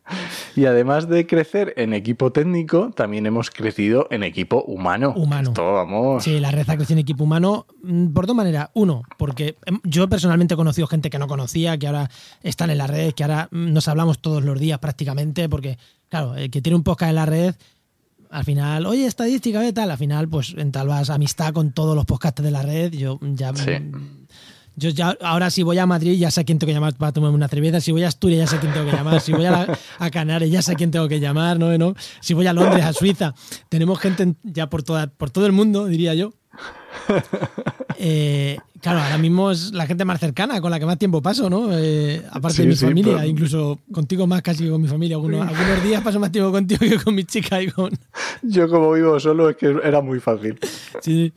Y 0.57 0.67
además 0.67 1.09
de 1.09 1.27
crecer 1.27 1.73
en 1.77 1.95
equipo 1.95 2.33
técnico, 2.33 2.91
también 2.91 3.25
hemos 3.25 3.51
crecido 3.51 4.09
en 4.11 4.23
equipo 4.23 4.63
humano. 4.65 5.15
Humano. 5.17 5.55
vamos. 5.57 6.25
Sí, 6.25 6.41
la 6.41 6.51
red 6.51 6.69
ha 6.69 6.77
crecido 6.77 6.97
en 6.97 6.99
equipo 6.99 7.25
humano 7.25 7.67
mm, 7.83 8.09
por 8.09 8.27
dos 8.27 8.37
maneras. 8.37 8.69
Uno, 8.75 9.03
porque 9.17 9.57
em, 9.65 9.81
yo 9.85 10.09
personalmente 10.09 10.53
he 10.53 10.57
conocido 10.57 10.87
gente 10.89 11.09
que 11.09 11.19
no 11.19 11.29
conocía, 11.29 11.79
que 11.79 11.87
ahora 11.87 12.11
están 12.43 12.69
en 12.69 12.79
la 12.79 12.87
red, 12.87 13.15
que 13.15 13.25
ahora 13.25 13.49
mm, 13.51 13.73
nos 13.73 13.89
hablamos 13.89 14.19
todos 14.19 14.45
los 14.45 14.61
días 14.61 14.79
prácticamente, 14.79 15.49
porque, 15.49 15.79
claro, 16.11 16.35
el 16.35 16.51
que 16.51 16.61
tiene 16.61 16.77
un 16.77 16.83
podcast 16.83 17.09
en 17.11 17.17
la 17.17 17.27
red 17.27 17.55
al 18.33 18.45
final, 18.45 18.87
oye, 18.87 19.07
estadística, 19.07 19.61
de 19.61 19.73
tal? 19.73 19.91
Al 19.91 19.99
final, 19.99 20.29
pues 20.29 20.55
entablas 20.57 21.11
amistad 21.11 21.53
con 21.53 21.73
todos 21.73 21.95
los 21.95 22.07
podcasts 22.07 22.43
de 22.43 22.51
la 22.51 22.63
red. 22.63 22.93
Yo 22.93 23.21
ya. 23.23 23.53
Yo 24.75 24.89
ya, 24.89 25.15
ahora 25.21 25.51
si 25.51 25.63
voy 25.63 25.77
a 25.77 25.85
Madrid 25.85 26.19
ya 26.19 26.31
sé 26.31 26.41
a 26.41 26.45
quién 26.45 26.59
tengo 26.59 26.71
que 26.71 26.75
llamar 26.75 26.95
para 26.95 27.13
tomarme 27.13 27.37
una 27.37 27.47
cerveza, 27.47 27.79
si 27.83 27.93
voy 27.93 28.05
a 28.05 28.09
Asturias 28.09 28.41
ya 28.41 28.47
sé 28.47 28.57
a 28.57 28.61
quién 28.61 28.73
tengo 28.73 28.91
que 28.91 28.97
llamar, 28.97 29.21
si 29.21 29.33
voy 29.33 29.45
a, 29.45 29.79
Canarias 30.11 30.51
ya 30.51 30.63
sé 30.63 30.73
a 30.73 30.75
quién 30.77 30.91
tengo 30.91 31.09
que 31.09 31.21
llamar, 31.21 31.59
¿no? 31.59 31.77
¿no? 31.77 31.95
Si 32.21 32.33
voy 32.33 32.47
a 32.47 32.55
Londres, 32.55 32.83
a 32.83 32.95
Suiza, 32.95 33.35
tenemos 33.69 34.01
gente 34.01 34.35
ya 34.43 34.71
por, 34.71 34.83
toda, 34.83 35.09
por 35.09 35.29
todo 35.29 35.45
el 35.45 35.53
mundo, 35.53 35.87
diría 35.87 36.15
yo. 36.15 36.33
Eh, 38.05 38.59
claro, 38.83 39.01
ahora 39.01 39.17
mismo 39.17 39.51
es 39.51 39.73
la 39.73 39.87
gente 39.87 40.05
más 40.05 40.21
cercana, 40.21 40.61
con 40.61 40.71
la 40.71 40.79
que 40.79 40.85
más 40.85 40.99
tiempo 40.99 41.23
paso, 41.23 41.49
¿no? 41.49 41.69
Eh, 41.73 42.23
aparte 42.31 42.63
de 42.63 42.69
mi 42.69 42.75
familia, 42.75 43.25
incluso 43.25 43.79
contigo 43.91 44.27
más 44.27 44.43
casi 44.43 44.65
que 44.65 44.71
con 44.71 44.83
mi 44.83 44.89
familia. 44.89 45.17
Algunos, 45.17 45.49
algunos, 45.49 45.83
días 45.83 46.03
paso 46.03 46.21
más 46.21 46.33
tiempo 46.33 46.51
contigo 46.51 46.81
que 46.81 46.99
con 46.99 47.15
mi 47.15 47.25
chica 47.25 47.63
y 47.63 47.69
con... 47.69 47.91
Yo 48.43 48.69
como 48.69 48.93
vivo 48.93 49.19
solo 49.19 49.49
es 49.49 49.57
que 49.57 49.75
era 49.83 50.03
muy 50.03 50.21
fácil. 50.21 50.59
Sí, 51.01 51.33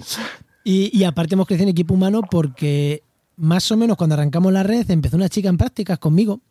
y, 0.64 0.98
y 0.98 1.04
aparte 1.06 1.36
hemos 1.36 1.48
crecido 1.48 1.64
en 1.64 1.70
equipo 1.70 1.94
humano 1.94 2.22
porque 2.30 3.04
más 3.38 3.72
o 3.72 3.78
menos 3.78 3.98
cuando 3.98 4.16
arrancamos 4.16 4.52
la 4.52 4.64
red 4.64 4.90
empezó 4.90 5.18
una 5.18 5.30
chica 5.30 5.50
en 5.50 5.58
prácticas 5.58 6.00
conmigo, 6.00 6.42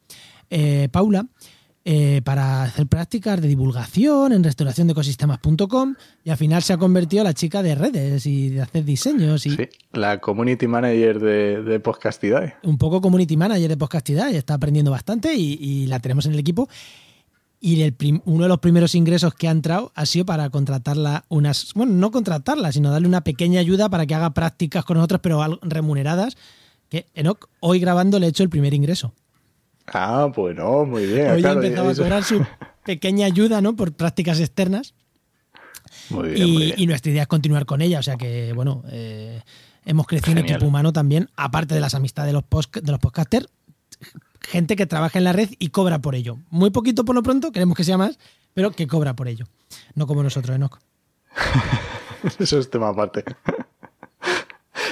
eh, 0.50 0.88
Paula, 0.90 1.26
eh, 1.86 2.22
para 2.24 2.62
hacer 2.62 2.86
prácticas 2.86 3.42
de 3.42 3.48
divulgación 3.48 4.32
en 4.32 4.42
restauración 4.42 4.86
de 4.86 4.92
ecosistemas.com 4.92 5.94
y 6.24 6.30
al 6.30 6.38
final 6.38 6.62
se 6.62 6.72
ha 6.72 6.78
convertido 6.78 7.20
en 7.20 7.24
la 7.26 7.34
chica 7.34 7.62
de 7.62 7.74
redes 7.74 8.24
y 8.24 8.48
de 8.48 8.62
hacer 8.62 8.86
diseños. 8.86 9.44
Y 9.44 9.50
sí, 9.50 9.68
la 9.92 10.18
community 10.18 10.66
manager 10.66 11.20
de, 11.20 11.62
de. 11.62 12.54
Un 12.62 12.78
poco 12.78 13.02
community 13.02 13.36
manager 13.36 13.68
de 13.68 13.76
Podcastidad 13.76 14.30
y 14.30 14.36
está 14.36 14.54
aprendiendo 14.54 14.90
bastante 14.90 15.34
y, 15.34 15.86
la 15.86 15.98
tenemos 15.98 16.24
en 16.24 16.32
el 16.32 16.38
equipo. 16.38 16.70
Y 17.60 17.82
el 17.82 17.94
uno 18.24 18.44
de 18.44 18.48
los 18.48 18.60
primeros 18.60 18.94
ingresos 18.94 19.34
que 19.34 19.48
ha 19.48 19.50
entrado 19.50 19.92
ha 19.94 20.06
sido 20.06 20.24
para 20.24 20.48
contratarla 20.48 21.26
unas, 21.28 21.72
bueno, 21.74 21.92
no 21.92 22.10
contratarla, 22.10 22.72
sino 22.72 22.90
darle 22.92 23.08
una 23.08 23.24
pequeña 23.24 23.60
ayuda 23.60 23.90
para 23.90 24.06
que 24.06 24.14
haga 24.14 24.30
prácticas 24.30 24.86
con 24.86 24.96
nosotros, 24.96 25.20
pero 25.22 25.58
remuneradas. 25.60 26.38
Que 26.88 27.08
Enoch, 27.12 27.50
hoy 27.60 27.78
grabando 27.78 28.18
le 28.18 28.24
he 28.24 28.28
hecho 28.30 28.42
el 28.42 28.48
primer 28.48 28.72
ingreso. 28.72 29.12
Ah, 29.86 30.30
pues 30.34 30.56
no, 30.56 30.84
muy 30.84 31.06
bien. 31.06 31.30
Hoy 31.30 31.40
claro, 31.40 31.62
empezado 31.62 31.90
a 31.90 31.94
cobrar 31.94 32.24
su 32.24 32.44
pequeña 32.84 33.26
ayuda, 33.26 33.60
¿no? 33.60 33.76
Por 33.76 33.92
prácticas 33.92 34.40
externas. 34.40 34.94
Muy 36.10 36.30
bien, 36.30 36.48
y, 36.48 36.82
y, 36.82 36.86
nuestra 36.86 37.12
idea 37.12 37.22
es 37.22 37.28
continuar 37.28 37.66
con 37.66 37.80
ella. 37.80 37.98
O 37.98 38.02
sea 38.02 38.16
que, 38.16 38.52
bueno, 38.52 38.82
eh, 38.88 39.40
hemos 39.84 40.06
crecido 40.06 40.32
en 40.32 40.44
equipo 40.44 40.66
humano 40.66 40.92
también, 40.92 41.30
aparte 41.36 41.74
de 41.74 41.80
las 41.80 41.94
amistades 41.94 42.28
de 42.28 42.32
los, 42.32 42.42
post, 42.42 42.76
de 42.76 42.90
los 42.90 43.00
podcasters. 43.00 43.48
gente 44.40 44.76
que 44.76 44.86
trabaja 44.86 45.18
en 45.18 45.24
la 45.24 45.32
red 45.32 45.50
y 45.58 45.68
cobra 45.68 46.00
por 46.00 46.14
ello. 46.14 46.38
Muy 46.50 46.70
poquito 46.70 47.04
por 47.04 47.14
lo 47.14 47.22
pronto, 47.22 47.52
queremos 47.52 47.76
que 47.76 47.84
sea 47.84 47.98
más, 47.98 48.18
pero 48.52 48.70
que 48.72 48.86
cobra 48.86 49.14
por 49.14 49.28
ello. 49.28 49.46
No 49.94 50.06
como 50.06 50.22
nosotros, 50.22 50.54
Enoch. 50.54 50.78
Eso 52.38 52.58
es 52.58 52.70
tema 52.70 52.88
aparte. 52.88 53.24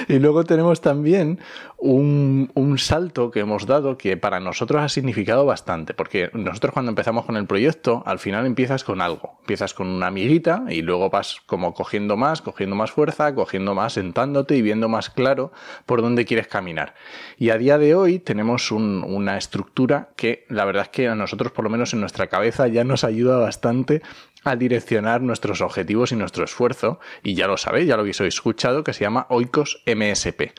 Y 0.07 0.19
luego 0.19 0.43
tenemos 0.43 0.81
también 0.81 1.39
un, 1.77 2.51
un, 2.53 2.77
salto 2.77 3.29
que 3.29 3.41
hemos 3.41 3.65
dado 3.65 3.97
que 3.97 4.15
para 4.17 4.39
nosotros 4.39 4.81
ha 4.81 4.89
significado 4.89 5.45
bastante, 5.45 5.93
porque 5.93 6.29
nosotros 6.33 6.73
cuando 6.73 6.91
empezamos 6.91 7.25
con 7.25 7.35
el 7.35 7.45
proyecto, 7.45 8.03
al 8.05 8.19
final 8.19 8.45
empiezas 8.45 8.83
con 8.83 9.01
algo, 9.01 9.37
empiezas 9.41 9.73
con 9.73 9.87
una 9.87 10.07
amiguita 10.07 10.63
y 10.69 10.81
luego 10.81 11.09
vas 11.09 11.41
como 11.45 11.73
cogiendo 11.73 12.15
más, 12.15 12.41
cogiendo 12.41 12.75
más 12.75 12.91
fuerza, 12.91 13.35
cogiendo 13.35 13.75
más, 13.75 13.93
sentándote 13.93 14.55
y 14.55 14.61
viendo 14.61 14.87
más 14.87 15.09
claro 15.09 15.51
por 15.85 16.01
dónde 16.01 16.25
quieres 16.25 16.47
caminar. 16.47 16.95
Y 17.37 17.49
a 17.49 17.57
día 17.57 17.77
de 17.77 17.95
hoy 17.95 18.19
tenemos 18.19 18.71
un, 18.71 19.03
una 19.05 19.37
estructura 19.37 20.09
que 20.15 20.45
la 20.49 20.65
verdad 20.65 20.83
es 20.83 20.89
que 20.89 21.07
a 21.07 21.15
nosotros, 21.15 21.51
por 21.51 21.65
lo 21.65 21.69
menos 21.69 21.93
en 21.93 21.99
nuestra 21.99 22.27
cabeza, 22.27 22.67
ya 22.67 22.83
nos 22.83 23.03
ayuda 23.03 23.37
bastante 23.37 24.01
a 24.43 24.55
direccionar 24.55 25.21
nuestros 25.21 25.61
objetivos 25.61 26.11
y 26.11 26.15
nuestro 26.15 26.43
esfuerzo, 26.43 26.99
y 27.23 27.35
ya 27.35 27.47
lo 27.47 27.57
sabéis, 27.57 27.87
ya 27.87 27.95
lo 27.95 28.01
habéis 28.01 28.19
escuchado, 28.21 28.83
que 28.83 28.93
se 28.93 29.03
llama 29.03 29.25
Oikos 29.29 29.83
MSP. 29.85 30.53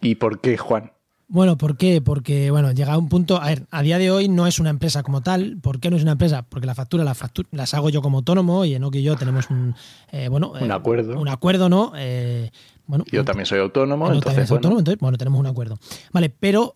¿Y 0.00 0.14
por 0.16 0.40
qué, 0.40 0.56
Juan? 0.56 0.92
Bueno, 1.28 1.56
¿por 1.56 1.76
qué? 1.76 2.00
Porque, 2.00 2.50
bueno, 2.50 2.72
llega 2.72 2.94
a 2.94 2.98
un 2.98 3.08
punto, 3.08 3.40
a 3.40 3.46
ver, 3.46 3.62
a 3.70 3.82
día 3.82 3.98
de 3.98 4.10
hoy 4.10 4.28
no 4.28 4.48
es 4.48 4.58
una 4.58 4.70
empresa 4.70 5.04
como 5.04 5.20
tal. 5.20 5.58
¿Por 5.62 5.78
qué 5.78 5.88
no 5.88 5.96
es 5.96 6.02
una 6.02 6.12
empresa? 6.12 6.42
Porque 6.42 6.66
la 6.66 6.74
factura, 6.74 7.04
la 7.04 7.14
factura 7.14 7.48
las 7.52 7.72
hago 7.72 7.88
yo 7.88 8.02
como 8.02 8.18
autónomo 8.18 8.64
y 8.64 8.74
Enoch 8.74 8.96
y 8.96 9.02
yo 9.02 9.14
tenemos 9.16 9.48
un, 9.48 9.76
eh, 10.10 10.28
bueno, 10.28 10.52
un 10.60 10.72
acuerdo. 10.72 11.20
un 11.20 11.28
acuerdo, 11.28 11.68
¿no? 11.68 11.92
Eh, 11.96 12.50
bueno, 12.88 13.04
yo 13.12 13.24
también 13.24 13.46
soy 13.46 13.60
autónomo, 13.60 14.12
entonces, 14.12 14.48
bueno. 14.48 14.56
autónomo, 14.56 14.78
entonces, 14.80 15.00
bueno, 15.00 15.18
tenemos 15.18 15.38
un 15.38 15.46
acuerdo. 15.46 15.78
Vale, 16.12 16.30
pero 16.30 16.74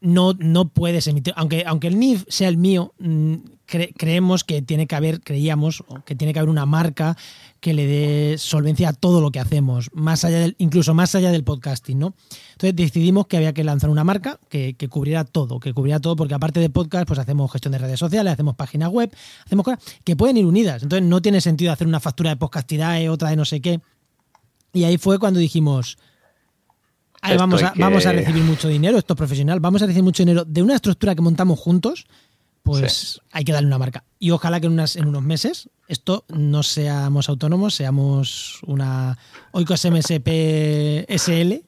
no, 0.00 0.32
no 0.36 0.68
puedes 0.68 1.06
emitir, 1.06 1.32
aunque, 1.36 1.62
aunque 1.64 1.86
el 1.86 1.96
NIF 2.00 2.24
sea 2.26 2.48
el 2.48 2.56
mío, 2.56 2.94
creemos 3.96 4.44
que 4.44 4.62
tiene 4.62 4.86
que 4.86 4.94
haber, 4.94 5.20
creíamos, 5.20 5.84
que 6.04 6.14
tiene 6.14 6.32
que 6.32 6.38
haber 6.38 6.50
una 6.50 6.66
marca 6.66 7.16
que 7.60 7.74
le 7.74 7.86
dé 7.86 8.38
solvencia 8.38 8.88
a 8.88 8.92
todo 8.92 9.20
lo 9.20 9.30
que 9.30 9.38
hacemos, 9.38 9.88
más 9.94 10.24
allá 10.24 10.40
del, 10.40 10.56
incluso 10.58 10.94
más 10.94 11.14
allá 11.14 11.30
del 11.30 11.44
podcasting, 11.44 11.98
¿no? 11.98 12.14
Entonces 12.52 12.74
decidimos 12.74 13.26
que 13.26 13.36
había 13.36 13.52
que 13.52 13.62
lanzar 13.62 13.88
una 13.88 14.04
marca 14.04 14.40
que, 14.48 14.74
cubriera 14.90 15.24
todo, 15.24 15.60
que 15.60 15.72
cubriera 15.72 16.00
todo, 16.00 16.16
porque 16.16 16.34
aparte 16.34 16.60
de 16.60 16.70
podcast, 16.70 17.06
pues 17.06 17.18
hacemos 17.18 17.50
gestión 17.52 17.72
de 17.72 17.78
redes 17.78 18.00
sociales, 18.00 18.32
hacemos 18.32 18.56
páginas 18.56 18.90
web, 18.90 19.14
hacemos 19.46 19.64
cosas 19.64 19.78
que 20.02 20.16
pueden 20.16 20.36
ir 20.36 20.46
unidas. 20.46 20.82
Entonces 20.82 21.08
no 21.08 21.22
tiene 21.22 21.40
sentido 21.40 21.72
hacer 21.72 21.86
una 21.86 22.00
factura 22.00 22.30
de 22.30 22.36
podcastidae, 22.36 23.08
otra 23.08 23.30
de 23.30 23.36
no 23.36 23.44
sé 23.44 23.60
qué. 23.60 23.80
Y 24.72 24.84
ahí 24.84 24.98
fue 24.98 25.18
cuando 25.18 25.38
dijimos, 25.38 25.98
vamos 27.22 27.62
a, 27.62 27.72
vamos 27.76 28.06
a 28.06 28.12
recibir 28.12 28.42
mucho 28.42 28.68
dinero, 28.68 28.98
esto 28.98 29.14
es 29.14 29.18
profesional, 29.18 29.60
vamos 29.60 29.82
a 29.82 29.86
recibir 29.86 30.02
mucho 30.02 30.22
dinero 30.22 30.44
de 30.44 30.62
una 30.62 30.74
estructura 30.74 31.14
que 31.14 31.22
montamos 31.22 31.58
juntos, 31.60 32.06
pues 32.62 33.20
hay 33.32 33.44
que 33.44 33.52
darle 33.52 33.66
una 33.66 33.78
marca. 33.78 34.04
Y 34.18 34.30
ojalá 34.30 34.60
que 34.60 34.66
en, 34.66 34.72
unas, 34.72 34.96
en 34.96 35.06
unos 35.06 35.22
meses 35.22 35.68
esto 35.88 36.24
no 36.28 36.62
seamos 36.62 37.28
autónomos, 37.28 37.74
seamos 37.74 38.60
una 38.66 39.18
Oikos 39.52 39.84
MSP 39.84 41.06
SL. 41.08 41.64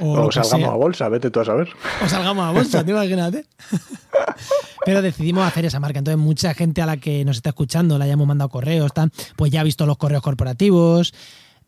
O, 0.00 0.32
salgamos 0.32 0.70
a 0.70 0.74
bolsa, 0.74 1.08
vete 1.08 1.30
tú 1.30 1.40
a 1.40 1.44
saber. 1.44 1.68
O 2.04 2.08
salgamos 2.08 2.44
a 2.44 2.52
bolsa, 2.52 2.84
te 2.84 2.90
imagínate. 2.90 3.46
Pero 4.84 5.02
decidimos 5.02 5.46
hacer 5.46 5.66
esa 5.66 5.78
marca. 5.78 5.98
Entonces, 5.98 6.18
mucha 6.18 6.54
gente 6.54 6.82
a 6.82 6.86
la 6.86 6.96
que 6.96 7.24
nos 7.24 7.36
está 7.36 7.50
escuchando, 7.50 7.98
la 7.98 8.06
hayamos 8.06 8.26
mandado 8.26 8.48
correos, 8.48 8.92
pues 9.36 9.52
ya 9.52 9.60
ha 9.60 9.64
visto 9.64 9.86
los 9.86 9.98
correos 9.98 10.22
corporativos. 10.22 11.12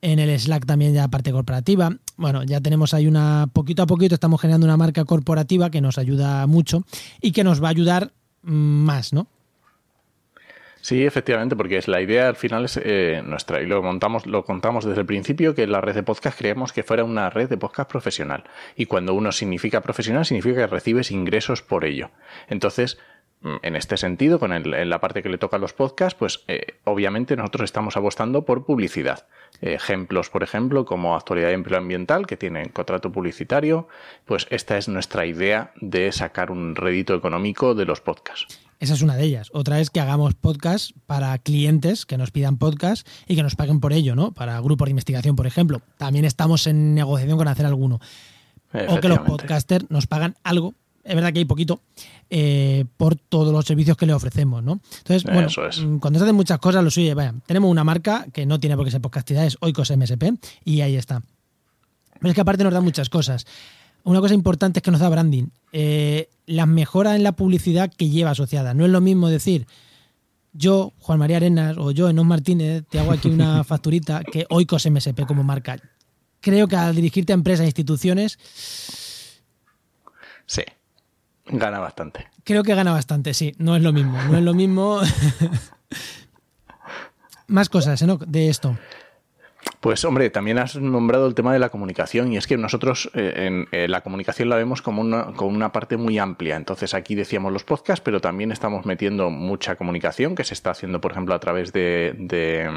En 0.02 0.18
el 0.18 0.38
Slack 0.38 0.66
también 0.66 0.92
ya 0.92 1.08
parte 1.08 1.32
corporativa. 1.32 1.90
Bueno, 2.16 2.42
ya 2.42 2.60
tenemos 2.60 2.94
ahí 2.94 3.06
una, 3.06 3.48
poquito 3.52 3.82
a 3.82 3.86
poquito 3.86 4.14
estamos 4.14 4.40
generando 4.40 4.66
una 4.66 4.76
marca 4.76 5.04
corporativa 5.04 5.70
que 5.70 5.80
nos 5.80 5.98
ayuda 5.98 6.46
mucho 6.46 6.84
y 7.20 7.32
que 7.32 7.44
nos 7.44 7.62
va 7.62 7.68
a 7.68 7.70
ayudar 7.70 8.12
más, 8.46 9.12
¿no? 9.12 9.28
Sí, 10.86 11.04
efectivamente, 11.04 11.56
porque 11.56 11.78
es 11.78 11.88
la 11.88 12.00
idea 12.00 12.28
al 12.28 12.36
final 12.36 12.64
es 12.64 12.78
eh, 12.80 13.20
nuestra 13.24 13.60
y 13.60 13.66
lo 13.66 13.82
montamos, 13.82 14.24
lo 14.24 14.44
contamos 14.44 14.84
desde 14.84 15.00
el 15.00 15.06
principio 15.06 15.52
que 15.52 15.66
la 15.66 15.80
red 15.80 15.96
de 15.96 16.04
podcast 16.04 16.38
creemos 16.38 16.72
que 16.72 16.84
fuera 16.84 17.02
una 17.02 17.28
red 17.28 17.48
de 17.48 17.56
podcast 17.56 17.90
profesional 17.90 18.44
y 18.76 18.86
cuando 18.86 19.12
uno 19.12 19.32
significa 19.32 19.80
profesional 19.80 20.24
significa 20.24 20.60
que 20.60 20.66
recibes 20.68 21.10
ingresos 21.10 21.60
por 21.60 21.84
ello. 21.84 22.10
Entonces, 22.46 22.98
en 23.62 23.76
este 23.76 23.96
sentido, 23.96 24.38
con 24.38 24.52
en 24.52 24.90
la 24.90 25.00
parte 25.00 25.22
que 25.22 25.28
le 25.28 25.38
toca 25.38 25.56
a 25.56 25.60
los 25.60 25.72
podcasts, 25.72 26.16
pues 26.18 26.44
eh, 26.48 26.78
obviamente 26.84 27.36
nosotros 27.36 27.64
estamos 27.64 27.96
apostando 27.96 28.44
por 28.44 28.64
publicidad. 28.64 29.26
Ejemplos, 29.60 30.30
por 30.30 30.42
ejemplo, 30.42 30.84
como 30.84 31.16
Actualidad 31.16 31.52
Empleo 31.52 31.78
Ambiental, 31.78 32.26
que 32.26 32.36
tienen 32.36 32.68
contrato 32.70 33.12
publicitario, 33.12 33.88
pues 34.24 34.46
esta 34.50 34.76
es 34.76 34.88
nuestra 34.88 35.26
idea 35.26 35.72
de 35.80 36.12
sacar 36.12 36.50
un 36.50 36.74
rédito 36.74 37.14
económico 37.14 37.74
de 37.74 37.84
los 37.84 38.00
podcasts. 38.00 38.60
Esa 38.78 38.94
es 38.94 39.02
una 39.02 39.16
de 39.16 39.24
ellas. 39.24 39.50
Otra 39.54 39.80
es 39.80 39.88
que 39.90 40.00
hagamos 40.00 40.34
podcasts 40.34 40.92
para 41.06 41.36
clientes 41.38 42.04
que 42.04 42.18
nos 42.18 42.30
pidan 42.30 42.58
podcasts 42.58 43.10
y 43.26 43.34
que 43.34 43.42
nos 43.42 43.56
paguen 43.56 43.80
por 43.80 43.92
ello, 43.92 44.14
¿no? 44.14 44.32
Para 44.32 44.60
grupos 44.60 44.86
de 44.86 44.90
investigación, 44.90 45.34
por 45.34 45.46
ejemplo. 45.46 45.80
También 45.96 46.26
estamos 46.26 46.66
en 46.66 46.94
negociación 46.94 47.38
con 47.38 47.48
hacer 47.48 47.64
alguno. 47.64 48.00
O 48.88 49.00
que 49.00 49.08
los 49.08 49.20
podcasters 49.20 49.90
nos 49.90 50.06
pagan 50.06 50.34
algo 50.44 50.74
es 51.06 51.14
verdad 51.14 51.32
que 51.32 51.38
hay 51.38 51.44
poquito, 51.44 51.80
eh, 52.28 52.84
por 52.96 53.14
todos 53.16 53.52
los 53.52 53.64
servicios 53.64 53.96
que 53.96 54.06
le 54.06 54.12
ofrecemos, 54.12 54.62
¿no? 54.62 54.80
Entonces, 54.98 55.24
bueno, 55.24 55.48
mm, 55.48 55.98
cuando 55.98 56.18
se 56.18 56.24
hacen 56.24 56.34
muchas 56.34 56.58
cosas, 56.58 56.82
lo 56.82 56.90
suyo, 56.90 57.14
vaya, 57.14 57.34
tenemos 57.46 57.70
una 57.70 57.84
marca 57.84 58.26
que 58.32 58.44
no 58.44 58.58
tiene 58.58 58.76
por 58.76 58.84
qué 58.84 58.90
ser 58.90 59.00
podcastidad, 59.00 59.46
es 59.46 59.56
Oikos 59.60 59.90
MSP, 59.90 60.34
y 60.64 60.80
ahí 60.80 60.96
está. 60.96 61.22
Pero 62.18 62.28
es 62.28 62.34
que 62.34 62.40
aparte 62.40 62.64
nos 62.64 62.72
da 62.72 62.80
muchas 62.80 63.08
cosas. 63.08 63.46
Una 64.02 64.20
cosa 64.20 64.34
importante 64.34 64.80
es 64.80 64.82
que 64.82 64.90
nos 64.90 65.00
da 65.00 65.08
branding. 65.08 65.48
Eh, 65.72 66.28
las 66.46 66.68
mejoras 66.68 67.16
en 67.16 67.22
la 67.22 67.32
publicidad 67.32 67.92
que 67.94 68.08
lleva 68.08 68.30
asociada. 68.30 68.72
No 68.74 68.84
es 68.84 68.90
lo 68.90 69.00
mismo 69.00 69.28
decir, 69.28 69.66
yo, 70.52 70.92
Juan 70.98 71.18
María 71.18 71.36
Arenas, 71.36 71.76
o 71.78 71.90
yo, 71.90 72.08
Enos 72.08 72.24
Martínez, 72.24 72.84
te 72.88 72.98
hago 72.98 73.12
aquí 73.12 73.28
una 73.28 73.64
facturita, 73.64 74.22
que 74.24 74.46
Oikos 74.48 74.88
MSP 74.90 75.26
como 75.26 75.42
marca. 75.42 75.76
Creo 76.40 76.68
que 76.68 76.76
al 76.76 76.94
dirigirte 76.94 77.32
a 77.32 77.34
empresas 77.34 77.64
e 77.64 77.66
instituciones... 77.66 78.38
Sí. 80.46 80.62
Gana 81.48 81.78
bastante. 81.78 82.26
Creo 82.44 82.62
que 82.62 82.74
gana 82.74 82.92
bastante, 82.92 83.34
sí. 83.34 83.54
No 83.58 83.76
es 83.76 83.82
lo 83.82 83.92
mismo. 83.92 84.18
No 84.30 84.36
es 84.36 84.42
lo 84.42 84.54
mismo. 84.54 85.00
Más 87.46 87.68
cosas, 87.68 88.02
¿no? 88.02 88.16
De 88.16 88.48
esto. 88.48 88.76
Pues 89.80 90.04
hombre, 90.04 90.30
también 90.30 90.58
has 90.58 90.76
nombrado 90.76 91.26
el 91.26 91.34
tema 91.34 91.52
de 91.52 91.58
la 91.58 91.68
comunicación 91.68 92.32
y 92.32 92.36
es 92.36 92.46
que 92.46 92.56
nosotros 92.56 93.10
eh, 93.14 93.46
en 93.46 93.68
eh, 93.70 93.88
la 93.88 94.00
comunicación 94.00 94.48
la 94.48 94.56
vemos 94.56 94.82
como 94.82 95.00
una, 95.00 95.26
como 95.34 95.50
una 95.50 95.70
parte 95.70 95.96
muy 95.96 96.18
amplia. 96.18 96.56
Entonces 96.56 96.94
aquí 96.94 97.14
decíamos 97.14 97.52
los 97.52 97.62
podcasts, 97.62 98.02
pero 98.04 98.20
también 98.20 98.50
estamos 98.50 98.84
metiendo 98.84 99.30
mucha 99.30 99.76
comunicación 99.76 100.34
que 100.34 100.44
se 100.44 100.54
está 100.54 100.70
haciendo, 100.70 101.00
por 101.00 101.12
ejemplo, 101.12 101.34
a 101.34 101.40
través 101.40 101.72
de 101.72 102.14
de 102.18 102.68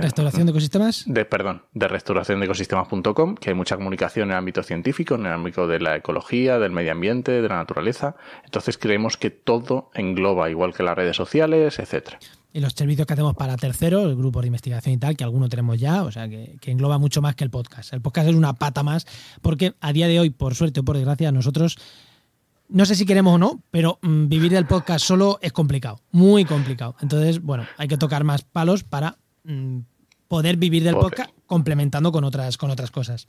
restauración 0.00 0.46
de 0.46 0.50
ecosistemas 0.50 1.04
de 1.06 1.24
perdón 1.24 1.62
de 1.72 1.88
restauración 1.88 2.40
de 2.40 2.46
ecosistemas.com 2.46 3.34
que 3.34 3.50
hay 3.50 3.56
mucha 3.56 3.76
comunicación 3.76 4.28
en 4.28 4.32
el 4.32 4.38
ámbito 4.38 4.62
científico 4.62 5.14
en 5.14 5.26
el 5.26 5.32
ámbito 5.32 5.66
de 5.66 5.80
la 5.80 5.96
ecología 5.96 6.58
del 6.58 6.72
medio 6.72 6.92
ambiente 6.92 7.32
de 7.42 7.48
la 7.48 7.56
naturaleza 7.56 8.16
entonces 8.44 8.78
creemos 8.78 9.16
que 9.16 9.30
todo 9.30 9.90
engloba 9.94 10.50
igual 10.50 10.74
que 10.74 10.82
las 10.82 10.96
redes 10.96 11.16
sociales 11.16 11.78
etcétera 11.78 12.18
y 12.52 12.60
los 12.60 12.72
servicios 12.72 13.06
que 13.06 13.12
hacemos 13.12 13.34
para 13.34 13.54
terceros, 13.58 14.06
el 14.06 14.16
grupo 14.16 14.40
de 14.40 14.46
investigación 14.46 14.94
y 14.94 14.96
tal, 14.96 15.14
que 15.14 15.24
alguno 15.24 15.46
tenemos 15.50 15.78
ya, 15.78 16.04
o 16.04 16.10
sea, 16.10 16.26
que, 16.26 16.56
que, 16.58 16.70
engloba 16.70 16.96
mucho 16.96 17.20
más 17.20 17.34
que 17.34 17.44
el 17.44 17.50
podcast. 17.50 17.92
El 17.92 18.00
podcast 18.00 18.30
es 18.30 18.34
una 18.34 18.54
pata 18.54 18.82
más, 18.82 19.06
porque 19.42 19.74
a 19.78 19.92
día 19.92 20.08
de 20.08 20.20
hoy, 20.20 20.30
por 20.30 20.54
suerte 20.54 20.80
o 20.80 20.82
por 20.82 20.96
desgracia, 20.96 21.30
nosotros 21.32 21.76
no 22.68 22.84
sé 22.84 22.94
si 22.94 23.06
queremos 23.06 23.34
o 23.34 23.38
no, 23.38 23.62
pero 23.70 23.98
mm, 24.02 24.28
vivir 24.28 24.52
del 24.52 24.66
podcast 24.66 25.04
solo 25.04 25.38
es 25.40 25.52
complicado, 25.52 26.00
muy 26.10 26.44
complicado. 26.44 26.96
Entonces, 27.00 27.40
bueno, 27.40 27.66
hay 27.76 27.88
que 27.88 27.96
tocar 27.96 28.24
más 28.24 28.42
palos 28.42 28.82
para 28.84 29.18
poder 30.28 30.56
vivir 30.56 30.84
del 30.84 30.96
podcast 30.96 31.30
complementando 31.46 32.12
con 32.12 32.24
otras, 32.24 32.56
con 32.56 32.70
otras 32.70 32.90
cosas. 32.90 33.28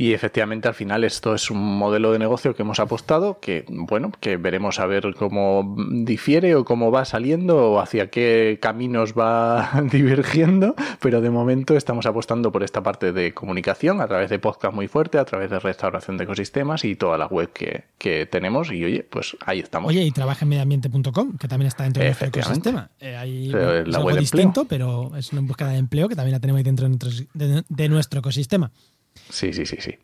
Y 0.00 0.12
efectivamente 0.12 0.68
al 0.68 0.74
final 0.74 1.02
esto 1.02 1.34
es 1.34 1.50
un 1.50 1.58
modelo 1.58 2.12
de 2.12 2.20
negocio 2.20 2.54
que 2.54 2.62
hemos 2.62 2.78
apostado, 2.78 3.40
que 3.40 3.64
bueno, 3.68 4.12
que 4.20 4.36
veremos 4.36 4.78
a 4.78 4.86
ver 4.86 5.12
cómo 5.18 5.74
difiere 5.90 6.54
o 6.54 6.64
cómo 6.64 6.92
va 6.92 7.04
saliendo 7.04 7.72
o 7.72 7.80
hacia 7.80 8.08
qué 8.08 8.60
caminos 8.62 9.14
va 9.14 9.72
divergiendo, 9.90 10.76
pero 11.00 11.20
de 11.20 11.30
momento 11.30 11.76
estamos 11.76 12.06
apostando 12.06 12.52
por 12.52 12.62
esta 12.62 12.80
parte 12.80 13.10
de 13.10 13.34
comunicación 13.34 14.00
a 14.00 14.06
través 14.06 14.30
de 14.30 14.38
podcast 14.38 14.72
muy 14.72 14.86
fuerte, 14.86 15.18
a 15.18 15.24
través 15.24 15.50
de 15.50 15.58
restauración 15.58 16.16
de 16.16 16.22
ecosistemas 16.22 16.84
y 16.84 16.94
toda 16.94 17.18
la 17.18 17.26
web 17.26 17.50
que, 17.52 18.28
tenemos 18.30 18.70
y 18.70 18.84
oye, 18.84 19.02
pues 19.02 19.36
ahí 19.46 19.58
estamos. 19.58 19.88
Oye, 19.88 20.04
y 20.04 20.12
trabaja 20.12 20.44
en 20.44 20.50
medioambiente.com, 20.50 21.38
que 21.38 21.48
también 21.48 21.66
está 21.66 21.82
dentro 21.82 22.04
de 22.04 22.10
nuestro 22.10 22.28
ecosistema. 22.28 22.90
Eh, 23.00 23.16
ahí 23.16 23.48
es 23.48 23.96
algo 23.96 24.14
distinto, 24.14 24.64
pero 24.64 25.10
es 25.16 25.32
una 25.32 25.42
búsqueda 25.42 25.70
de 25.70 25.78
empleo 25.78 26.08
que 26.08 26.14
también 26.14 26.34
la 26.34 26.40
tenemos 26.40 26.58
ahí 26.58 26.62
dentro 26.62 26.88
de 27.34 27.88
nuestro 27.88 28.20
ecosistema. 28.20 28.70
Sí, 29.30 29.52
sí, 29.52 29.66
sí, 29.66 29.76
sí. 29.80 29.94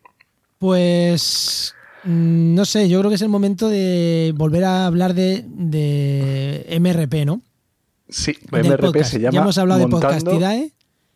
Pues 0.57 1.75
mm, 2.03 2.55
no 2.55 2.65
sé, 2.65 2.89
yo 2.89 2.99
creo 2.99 3.09
que 3.09 3.15
es 3.15 3.21
el 3.21 3.29
momento 3.29 3.69
de 3.69 4.33
volver 4.35 4.63
a 4.63 4.85
hablar 4.85 5.13
de, 5.13 6.65
MRP, 6.79 7.25
¿no? 7.25 7.41
Sí, 8.09 8.37
MRP 8.51 9.03
se 9.03 9.19
llama. 9.19 9.33
Ya 9.33 9.41
hemos 9.41 9.57
hablado 9.57 9.81
de 9.81 9.87
Podcastidae. 9.87 10.71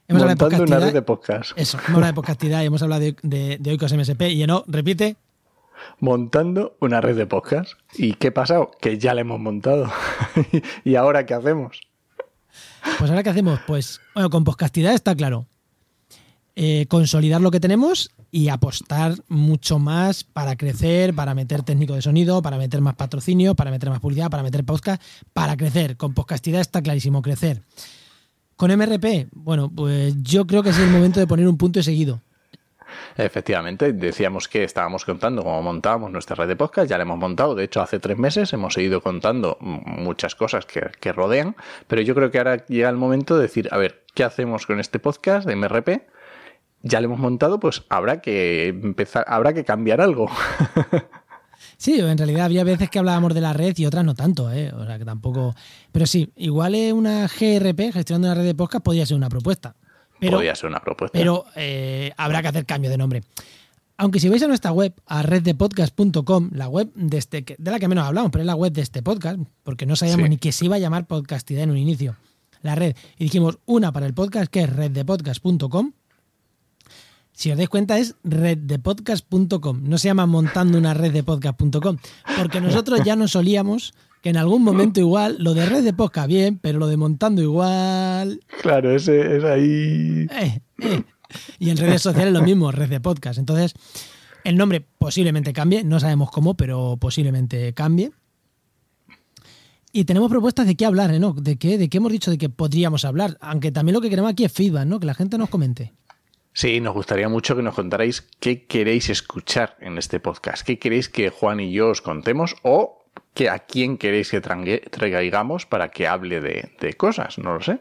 Hemos 0.08 0.24
hablado 0.24 0.50
de 0.50 0.56
Montando 0.56 0.63
una 0.63 0.86
red 0.86 0.94
de 0.94 1.01
podcast. 1.03 1.51
Eso, 1.56 1.77
hemos 1.77 1.89
hablado 1.89 2.12
de 2.12 2.15
podcastidad 2.15 2.63
y 2.63 2.65
hemos 2.65 2.82
hablado 2.82 3.01
de, 3.01 3.15
de, 3.22 3.58
de 3.60 3.72
Oikos 3.72 3.94
MSP. 3.94 4.22
Y 4.32 4.48
no, 4.48 4.63
repite. 4.68 5.18
Montando 6.00 6.75
una 6.79 7.00
red 7.00 7.15
de 7.15 7.27
podcast. 7.27 7.74
¿Y 7.94 8.13
qué 8.13 8.29
ha 8.29 8.34
pasado? 8.34 8.72
Que 8.82 8.98
ya 8.98 9.13
la 9.13 9.22
hemos 9.22 9.39
montado. 9.39 9.91
¿Y 10.84 10.96
ahora 10.96 11.25
qué 11.25 11.36
hacemos? 11.36 11.79
Pues 12.98 13.10
ahora 13.10 13.24
qué 13.24 13.29
hacemos? 13.29 13.60
Pues, 13.68 14.01
bueno, 14.13 14.29
con 14.29 14.44
podcastidad 14.44 14.94
está 14.94 15.15
claro. 15.15 15.46
Eh, 16.62 16.88
consolidar 16.89 17.39
lo 17.39 17.51
que 17.51 17.62
tenemos 17.62 18.12
y 18.32 18.50
apostar 18.50 19.13
mucho 19.30 19.80
más 19.80 20.25
para 20.25 20.58
crecer, 20.58 21.13
para 21.13 21.34
meter 21.34 21.63
técnico 21.63 21.94
de 21.94 22.01
sonido, 22.01 22.42
para 22.42 22.58
meter 22.58 22.82
más 22.82 22.96
patrocinio, 22.96 23.56
para 23.56 23.72
meter 23.72 23.89
más 23.89 24.01
publicidad, 24.01 24.30
para 24.30 24.44
meter 24.44 24.66
podcast, 24.66 25.01
para 25.32 25.56
crecer. 25.56 25.96
Con 25.96 26.13
podcastidad 26.13 26.60
está 26.60 26.82
clarísimo, 26.82 27.22
crecer. 27.22 27.62
Con 28.58 28.78
MRP, 28.78 29.30
bueno, 29.32 29.72
pues 29.74 30.22
yo 30.22 30.46
creo 30.46 30.62
que 30.62 30.72
es 30.72 30.80
el 30.80 30.89
momento 30.89 31.22
de 31.22 31.28
poner 31.28 31.48
un 31.48 31.58
punto 31.58 31.80
y 31.80 31.84
seguido. 31.84 32.20
Efectivamente, 33.16 33.94
decíamos 33.94 34.50
que 34.50 34.66
estábamos 34.66 35.06
contando 35.06 35.46
cómo 35.46 35.62
montábamos 35.62 36.12
nuestra 36.12 36.36
red 36.36 36.50
de 36.50 36.58
podcast, 36.58 36.89
ya 36.89 36.98
la 36.98 37.04
hemos 37.04 37.20
montado, 37.20 37.56
de 37.56 37.63
hecho 37.63 37.82
hace 37.82 38.00
tres 38.00 38.18
meses 38.18 38.51
hemos 38.51 38.74
seguido 38.74 39.00
contando 39.00 39.58
muchas 39.62 40.36
cosas 40.36 40.66
que, 40.66 40.82
que 41.00 41.13
rodean, 41.13 41.56
pero 41.88 42.01
yo 42.01 42.13
creo 42.16 42.32
que 42.32 42.39
ahora 42.39 42.66
llega 42.66 42.89
el 42.89 42.98
momento 42.98 43.38
de 43.38 43.44
decir, 43.44 43.70
a 43.72 43.78
ver, 43.78 44.04
¿qué 44.13 44.25
hacemos 44.25 44.66
con 44.66 44.82
este 44.82 45.00
podcast 45.00 45.48
de 45.48 45.56
MRP? 45.56 46.01
Ya 46.81 47.01
lo 47.01 47.05
hemos 47.07 47.19
montado, 47.19 47.59
pues 47.59 47.83
habrá 47.89 48.21
que 48.21 48.67
empezar, 48.69 49.25
habrá 49.27 49.53
que 49.53 49.63
cambiar 49.65 50.01
algo. 50.01 50.29
Sí, 51.77 51.98
en 52.00 52.17
realidad 52.17 52.45
había 52.45 52.63
veces 52.65 52.89
que 52.89 53.00
hablábamos 53.00 53.33
de 53.33 53.39
la 53.41 53.53
red 53.53 53.77
y 53.77 53.86
otras 53.86 54.03
no 54.03 54.13
tanto, 54.13 54.51
¿eh? 54.51 54.69
O 54.74 54.86
sea, 54.86 54.98
que 54.98 55.05
tampoco. 55.05 55.55
Pero 55.93 56.05
sí, 56.05 56.29
igual 56.36 56.75
es 56.75 56.91
una 56.91 57.27
GRP, 57.27 57.93
gestionando 57.93 58.27
una 58.27 58.36
red 58.36 58.45
de 58.45 58.55
podcast, 58.55 58.83
podría 58.83 59.05
ser 59.05 59.15
una 59.15 59.29
propuesta. 59.29 59.75
Pero, 60.19 60.33
Podría 60.38 60.55
ser 60.55 60.69
una 60.69 60.79
propuesta. 60.81 61.17
pero 61.17 61.45
eh, 61.55 62.12
habrá 62.17 62.41
que 62.41 62.50
hacer 62.50 62.65
cambio 62.65 62.89
de 62.89 62.98
nombre. 62.98 63.24
Aunque 63.98 64.19
si 64.19 64.27
vais 64.27 64.43
a 64.43 64.48
nuestra 64.48 64.71
web, 64.74 64.93
a 65.05 65.21
reddepodcast.com, 65.21 66.50
la 66.53 66.67
web 66.67 66.91
de, 66.95 67.17
este, 67.17 67.45
de 67.57 67.71
la 67.71 67.79
que 67.79 67.88
menos 67.88 68.05
hablamos, 68.05 68.31
pero 68.31 68.41
es 68.41 68.48
la 68.48 68.55
web 68.55 68.74
de 68.74 68.81
este 68.81 69.01
podcast, 69.01 69.39
porque 69.63 69.86
no 69.86 69.95
sabíamos 69.95 70.25
Sí. 70.25 70.29
ni 70.29 70.38
que 70.38 70.51
se 70.51 70.65
iba 70.65 70.75
a 70.75 70.79
llamar 70.79 71.07
podcastidad 71.07 71.63
en 71.63 71.71
un 71.71 71.77
inicio, 71.77 72.15
la 72.62 72.75
red. 72.75 72.95
Y 73.17 73.25
dijimos 73.25 73.57
una 73.65 73.91
para 73.93 74.05
el 74.05 74.13
podcast, 74.13 74.50
que 74.51 74.62
es 74.63 74.74
reddepodcast.com. 74.74 75.91
Si 77.39 77.50
os 77.50 77.58
dais 77.58 77.69
cuenta, 77.69 77.98
es 77.98 78.15
reddepodcast.com. 78.25 79.84
No 79.84 79.98
se 79.98 80.10
llama 80.10 80.25
montando 80.25 80.77
una 80.77 80.93
red 80.93 81.13
de 81.13 81.24
podcast.com. 81.24 81.96
Porque 82.38 82.60
nosotros 82.60 83.00
ya 83.05 83.15
nos 83.15 83.31
solíamos 83.31 83.93
que 84.22 84.31
en 84.31 84.36
algún 84.36 84.62
momento 84.62 85.00
igual, 85.00 85.38
lo 85.39 85.53
de 85.53 85.65
red 85.65 85.86
de 85.86 85.93
podcast 85.93 86.27
bien, 86.27 86.60
pero 86.62 86.79
lo 86.79 86.88
de 86.88 86.98
montando 86.98 87.41
igual. 87.41 88.41
Claro, 88.62 88.93
ese 88.93 89.38
es 89.38 89.46
ahí. 89.46 90.27
Eh, 90.29 90.60
eh. 90.79 91.03
Y 91.60 91.69
en 91.69 91.77
redes 91.77 92.01
sociales 92.01 92.34
lo 92.34 92.41
mismo, 92.41 92.74
red 92.74 92.89
de 92.89 93.00
podcast. 93.00 93.39
Entonces, 93.39 93.74
el 94.43 94.58
nombre 94.58 94.86
posiblemente 94.98 95.53
cambie, 95.53 95.86
no 95.86 96.01
sabemos 96.01 96.31
cómo, 96.31 96.55
pero 96.55 96.98
posiblemente 97.00 97.74
cambie. 97.74 98.12
Y 99.93 100.03
tenemos 100.03 100.29
propuestas 100.29 100.67
de 100.67 100.75
qué 100.75 100.86
hablar, 100.86 101.13
¿eh? 101.13 101.19
¿no? 101.22 101.31
¿De 101.31 101.55
qué, 101.55 101.77
de 101.77 101.88
qué 101.88 102.00
hemos 102.00 102.12
dicho 102.12 102.31
de 102.31 102.38
que 102.38 102.50
podríamos 102.50 103.05
hablar? 103.05 103.38
Aunque 103.39 103.72
también 103.72 103.93
lo 103.93 104.01
que 104.01 104.10
queremos 104.10 104.29
aquí 104.29 104.43
es 104.43 104.51
feedback, 104.51 104.86
¿no? 104.86 105.00
Que 105.00 105.05
la 105.05 105.13
gente 105.13 105.38
nos 105.38 105.48
comente. 105.48 105.93
Sí, 106.60 106.82
nos 106.82 106.94
gustaría 106.94 107.30
mucho 107.30 107.56
que 107.56 107.63
nos 107.63 107.74
contarais 107.74 108.28
qué 108.42 108.66
queréis 108.66 109.10
escuchar 109.10 109.78
en 109.80 109.98
este 109.98 110.20
podcast, 110.20 110.63
qué 110.63 110.78
queréis 110.78 111.08
que 111.08 111.30
Juan 111.30 111.62
y 111.62 111.72
yo 111.72 111.88
os 111.88 112.01
contemos 112.01 112.58
o 112.63 113.06
que 113.34 113.50
a 113.50 113.60
quién 113.60 113.98
queréis 113.98 114.30
que 114.30 114.42
traigamos 114.42 115.66
para 115.66 115.88
que 115.88 116.06
hable 116.06 116.42
de, 116.42 116.70
de 116.82 116.94
cosas, 116.96 117.38
no 117.38 117.54
lo 117.54 117.62
sé. 117.62 117.80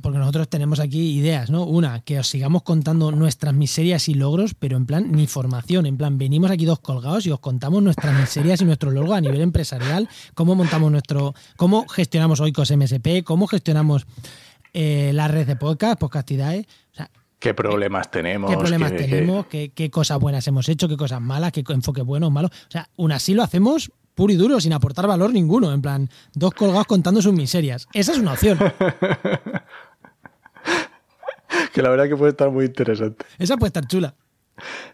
Porque 0.00 0.16
nosotros 0.16 0.48
tenemos 0.48 0.78
aquí 0.78 1.18
ideas, 1.18 1.50
¿no? 1.50 1.64
Una, 1.64 2.02
que 2.02 2.20
os 2.20 2.28
sigamos 2.28 2.62
contando 2.62 3.10
nuestras 3.10 3.52
miserias 3.52 4.08
y 4.08 4.14
logros, 4.14 4.54
pero 4.54 4.76
en 4.76 4.86
plan 4.86 5.10
ni 5.10 5.26
formación, 5.26 5.86
en 5.86 5.96
plan 5.96 6.18
venimos 6.18 6.52
aquí 6.52 6.66
dos 6.66 6.78
colgados 6.78 7.26
y 7.26 7.32
os 7.32 7.40
contamos 7.40 7.82
nuestras 7.82 8.16
miserias 8.16 8.60
y 8.60 8.64
nuestros 8.64 8.94
logros 8.94 9.16
a 9.16 9.20
nivel 9.20 9.40
empresarial, 9.40 10.08
cómo 10.34 10.54
montamos 10.54 10.92
nuestro, 10.92 11.34
cómo 11.56 11.88
gestionamos 11.88 12.38
Oikos 12.38 12.70
MSP, 12.70 13.24
cómo 13.24 13.48
gestionamos 13.48 14.06
eh, 14.72 15.10
la 15.12 15.26
red 15.26 15.48
de 15.48 15.56
podcast, 15.56 15.98
podcastidades, 15.98 16.66
o 16.92 16.94
sea, 16.94 17.10
¿Qué 17.38 17.52
problemas 17.54 18.10
tenemos? 18.10 18.50
qué 18.50 18.56
problemas 18.56 18.92
qué- 18.92 18.98
tenemos, 18.98 19.46
qué, 19.46 19.70
qué 19.74 19.90
cosas 19.90 20.18
buenas 20.18 20.46
hemos 20.48 20.68
hecho, 20.68 20.88
qué 20.88 20.96
cosas 20.96 21.20
malas, 21.20 21.52
qué 21.52 21.62
enfoques 21.68 22.04
buenos, 22.04 22.32
malos. 22.32 22.50
O 22.50 22.70
sea, 22.70 22.88
aún 22.98 23.12
así 23.12 23.34
lo 23.34 23.42
hacemos 23.42 23.90
puro 24.14 24.32
y 24.32 24.36
duro, 24.36 24.58
sin 24.60 24.72
aportar 24.72 25.06
valor 25.06 25.30
ninguno, 25.32 25.70
en 25.72 25.82
plan, 25.82 26.08
dos 26.34 26.54
colgados 26.54 26.86
contando 26.86 27.20
sus 27.20 27.34
miserias. 27.34 27.86
Esa 27.92 28.12
es 28.12 28.18
una 28.18 28.32
opción. 28.32 28.58
que 31.72 31.82
la 31.82 31.90
verdad 31.90 32.08
que 32.08 32.16
puede 32.16 32.30
estar 32.30 32.50
muy 32.50 32.64
interesante. 32.66 33.24
Esa 33.38 33.56
puede 33.58 33.68
estar 33.68 33.86
chula. 33.86 34.14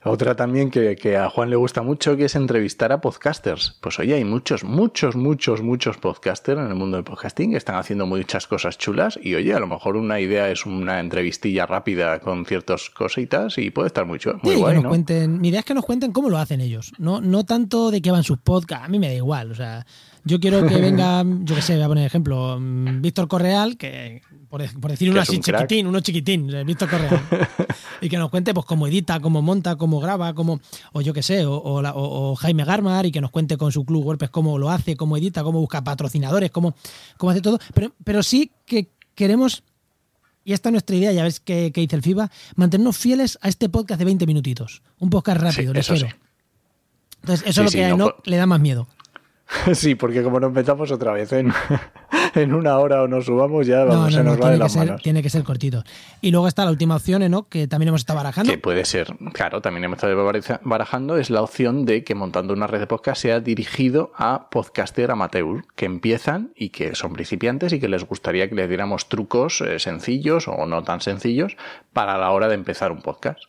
Otra 0.04 0.34
también 0.34 0.70
que, 0.70 0.96
que 0.96 1.16
a 1.16 1.30
Juan 1.30 1.48
le 1.50 1.56
gusta 1.56 1.82
mucho, 1.82 2.16
que 2.16 2.24
es 2.24 2.34
entrevistar 2.34 2.90
a 2.92 3.00
podcasters. 3.00 3.78
Pues 3.80 3.98
oye, 4.00 4.14
hay 4.14 4.24
muchos, 4.24 4.64
muchos, 4.64 5.14
muchos, 5.14 5.62
muchos 5.62 5.96
podcasters 5.98 6.60
en 6.60 6.66
el 6.66 6.74
mundo 6.74 6.96
del 6.96 7.04
podcasting 7.04 7.52
que 7.52 7.56
están 7.56 7.76
haciendo 7.76 8.06
muchas 8.06 8.46
cosas 8.46 8.76
chulas 8.78 9.18
y 9.22 9.34
oye, 9.34 9.54
a 9.54 9.60
lo 9.60 9.66
mejor 9.68 9.96
una 9.96 10.18
idea 10.18 10.50
es 10.50 10.66
una 10.66 10.98
entrevistilla 11.00 11.66
rápida 11.66 12.18
con 12.20 12.44
ciertas 12.44 12.90
cositas 12.90 13.56
y 13.58 13.70
puede 13.70 13.86
estar 13.86 14.04
muy, 14.04 14.18
chu- 14.18 14.38
muy 14.42 14.54
Sí, 14.54 14.60
guay, 14.60 14.72
que 14.72 14.74
nos 14.76 14.82
¿no? 14.84 14.88
cuenten, 14.88 15.40
mi 15.40 15.48
idea 15.48 15.60
es 15.60 15.66
que 15.66 15.74
nos 15.74 15.84
cuenten 15.84 16.12
cómo 16.12 16.28
lo 16.28 16.38
hacen 16.38 16.60
ellos. 16.60 16.92
No, 16.98 17.20
no 17.20 17.44
tanto 17.44 17.90
de 17.90 18.02
qué 18.02 18.10
van 18.10 18.24
sus 18.24 18.38
podcasts, 18.38 18.86
a 18.86 18.88
mí 18.88 18.98
me 18.98 19.08
da 19.08 19.14
igual. 19.14 19.52
O 19.52 19.54
sea, 19.54 19.86
yo 20.24 20.40
quiero 20.40 20.66
que 20.66 20.76
venga, 20.80 21.22
yo 21.42 21.54
qué 21.54 21.62
sé, 21.62 21.74
voy 21.76 21.84
a 21.84 21.88
poner 21.88 22.06
ejemplo, 22.06 22.58
mm, 22.60 23.00
Víctor 23.00 23.28
Correal, 23.28 23.76
que 23.76 24.22
por, 24.52 24.80
por 24.80 24.90
decir 24.90 25.10
uno 25.10 25.18
así 25.22 25.36
un 25.36 25.42
chiquitín, 25.42 25.86
uno 25.86 26.00
chiquitín, 26.00 26.54
eh, 26.54 26.62
Víctor 26.62 26.90
Correal. 26.90 27.22
y 28.02 28.08
que 28.10 28.18
nos 28.18 28.28
cuente 28.28 28.52
pues 28.52 28.66
cómo 28.66 28.86
edita, 28.86 29.18
cómo 29.18 29.40
monta, 29.40 29.76
cómo 29.76 29.98
graba, 29.98 30.34
cómo, 30.34 30.60
o 30.92 31.00
yo 31.00 31.14
qué 31.14 31.22
sé, 31.22 31.46
o, 31.46 31.56
o 31.56 31.80
la- 31.80 31.94
o- 31.94 32.36
Jaime 32.36 32.62
Garmar 32.66 33.06
y 33.06 33.12
que 33.12 33.22
nos 33.22 33.30
cuente 33.30 33.56
con 33.56 33.72
su 33.72 33.86
club 33.86 34.04
WordPress 34.04 34.28
cómo 34.30 34.58
lo 34.58 34.68
hace, 34.68 34.94
cómo 34.94 35.16
edita, 35.16 35.42
cómo 35.42 35.58
busca 35.58 35.82
patrocinadores, 35.82 36.50
cómo, 36.50 36.74
cómo 37.16 37.30
hace 37.30 37.40
todo. 37.40 37.58
Pero, 37.72 37.92
pero 38.04 38.22
sí 38.22 38.50
que 38.66 38.88
queremos 39.14 39.62
y 40.44 40.52
esta 40.52 40.68
es 40.68 40.72
nuestra 40.72 40.96
idea, 40.96 41.12
ya 41.12 41.22
ves 41.24 41.40
que, 41.40 41.72
que 41.72 41.80
dice 41.80 41.96
el 41.96 42.02
FIBA, 42.02 42.30
mantenernos 42.56 42.98
fieles 42.98 43.38
a 43.40 43.48
este 43.48 43.70
podcast 43.70 43.98
de 44.00 44.04
20 44.04 44.26
minutitos. 44.26 44.82
Un 44.98 45.08
podcast 45.08 45.40
rápido, 45.40 45.72
Sí, 45.72 45.78
eso 45.80 45.96
sí. 45.96 46.06
Entonces, 47.22 47.46
eso 47.48 47.62
Sí, 47.62 47.66
es 47.68 47.72
lo 47.74 47.78
que 47.78 47.84
a 47.86 47.96
no 47.96 48.04
po- 48.10 48.16
le 48.26 48.36
da 48.36 48.44
más 48.46 48.60
miedo. 48.60 48.86
Sí, 49.74 49.94
porque 49.94 50.22
como 50.22 50.40
nos 50.40 50.52
metamos 50.52 50.90
otra 50.90 51.12
vez 51.12 51.32
en, 51.32 51.52
en 52.34 52.54
una 52.54 52.78
hora 52.78 53.02
o 53.02 53.08
nos 53.08 53.26
subamos, 53.26 53.66
ya 53.66 53.80
No, 53.80 53.86
vamos, 53.86 54.04
no, 54.04 54.10
se 54.10 54.16
no, 54.24 54.30
nos 54.30 54.40
va 54.40 54.50
de 54.50 54.58
las 54.58 54.72
ser, 54.72 54.86
manos. 54.86 55.02
tiene 55.02 55.22
que 55.22 55.30
ser 55.30 55.42
cortito. 55.44 55.82
Y 56.20 56.30
luego 56.30 56.48
está 56.48 56.64
la 56.64 56.70
última 56.70 56.96
opción, 56.96 57.22
Enoch, 57.22 57.48
que 57.48 57.66
también 57.68 57.88
hemos 57.88 58.00
estado 58.02 58.16
barajando. 58.18 58.50
Que 58.52 58.58
puede 58.58 58.84
ser, 58.84 59.14
claro, 59.32 59.60
también 59.60 59.84
hemos 59.84 59.96
estado 59.98 60.16
baraja- 60.24 60.60
barajando, 60.64 61.16
es 61.18 61.30
la 61.30 61.42
opción 61.42 61.84
de 61.84 62.04
que 62.04 62.14
montando 62.14 62.52
una 62.54 62.66
red 62.66 62.80
de 62.80 62.86
podcast 62.86 63.22
sea 63.22 63.40
dirigido 63.40 64.12
a 64.16 64.48
podcaster 64.50 65.10
amateur, 65.10 65.64
que 65.76 65.86
empiezan 65.86 66.52
y 66.56 66.70
que 66.70 66.94
son 66.94 67.12
principiantes 67.12 67.72
y 67.72 67.80
que 67.80 67.88
les 67.88 68.04
gustaría 68.04 68.48
que 68.48 68.54
les 68.54 68.68
diéramos 68.68 69.08
trucos 69.08 69.60
eh, 69.60 69.78
sencillos 69.78 70.48
o 70.48 70.66
no 70.66 70.82
tan 70.84 71.00
sencillos 71.00 71.56
para 71.92 72.18
la 72.18 72.30
hora 72.30 72.48
de 72.48 72.54
empezar 72.54 72.92
un 72.92 73.02
podcast. 73.02 73.40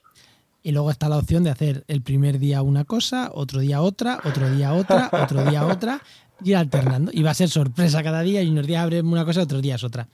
Y 0.65 0.71
luego 0.71 0.91
está 0.91 1.09
la 1.09 1.17
opción 1.17 1.43
de 1.43 1.49
hacer 1.49 1.83
el 1.89 2.01
primer 2.01 2.39
día 2.39 2.61
una 2.61 2.85
cosa, 2.85 3.29
otro 3.33 3.59
día 3.59 3.81
otra, 3.81 4.19
otro 4.23 4.49
día 4.49 4.71
otra, 4.73 5.09
otro 5.11 5.43
día 5.43 5.65
otra, 5.65 5.99
ir 6.43 6.57
alternando. 6.57 7.11
Y 7.13 7.23
va 7.23 7.31
a 7.31 7.33
ser 7.35 7.49
sorpresa 7.49 8.03
cada 8.03 8.21
día 8.21 8.41
y 8.41 8.49
unos 8.49 8.67
días 8.67 8.83
abren 8.83 9.07
una 9.07 9.25
cosa, 9.25 9.41
otros 9.41 9.61
días 9.61 9.83
otra. 9.83 10.07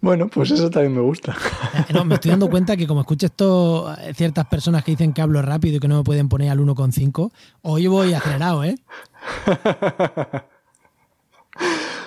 Bueno, 0.00 0.26
pues 0.28 0.50
eso 0.50 0.68
también 0.68 0.94
me 0.94 1.00
gusta. 1.00 1.36
Eh, 1.88 1.92
No, 1.92 2.04
me 2.04 2.16
estoy 2.16 2.32
dando 2.32 2.50
cuenta 2.50 2.76
que 2.76 2.88
como 2.88 3.02
escucho 3.02 3.26
esto, 3.26 3.94
eh, 4.00 4.12
ciertas 4.14 4.46
personas 4.46 4.82
que 4.82 4.90
dicen 4.90 5.12
que 5.12 5.22
hablo 5.22 5.40
rápido 5.42 5.76
y 5.76 5.80
que 5.80 5.86
no 5.86 5.98
me 5.98 6.02
pueden 6.02 6.28
poner 6.28 6.50
al 6.50 6.58
1,5, 6.58 7.30
hoy 7.62 7.86
voy 7.86 8.12
acelerado, 8.12 8.64
¿eh? 8.64 8.76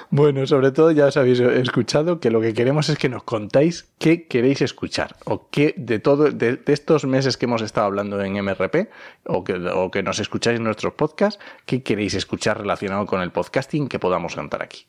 Bueno, 0.10 0.46
sobre 0.48 0.72
todo 0.72 0.92
ya 0.92 1.08
os 1.08 1.18
habéis 1.18 1.40
escuchado 1.40 2.20
que 2.20 2.30
lo 2.30 2.40
que 2.42 2.54
queremos 2.54 2.90
es 2.90 2.98
que 2.98 3.10
nos 3.10 3.24
contáis 3.24 3.88
qué 3.98 4.28
queréis 4.28 4.62
escuchar 4.62 5.16
o 5.26 5.50
qué 5.50 5.74
de 5.78 6.00
todo 6.00 6.32
de, 6.32 6.58
de 6.58 6.74
estos 6.74 7.06
meses 7.06 7.38
que 7.38 7.46
hemos 7.46 7.62
estado 7.62 7.88
hablando 7.88 8.22
en 8.22 8.34
MRP 8.34 8.90
o 9.26 9.44
que, 9.44 9.54
o 9.54 9.92
que 9.92 10.04
nos 10.04 10.20
escucháis 10.20 10.58
en 10.58 10.64
nuestros 10.64 10.94
podcasts, 10.94 11.40
qué 11.66 11.84
queréis 11.84 12.14
escuchar 12.14 12.60
relacionado 12.60 13.06
con 13.06 13.22
el 13.22 13.32
podcasting 13.32 13.88
que 13.88 14.00
podamos 14.00 14.36
contar 14.36 14.62
aquí. 14.64 14.86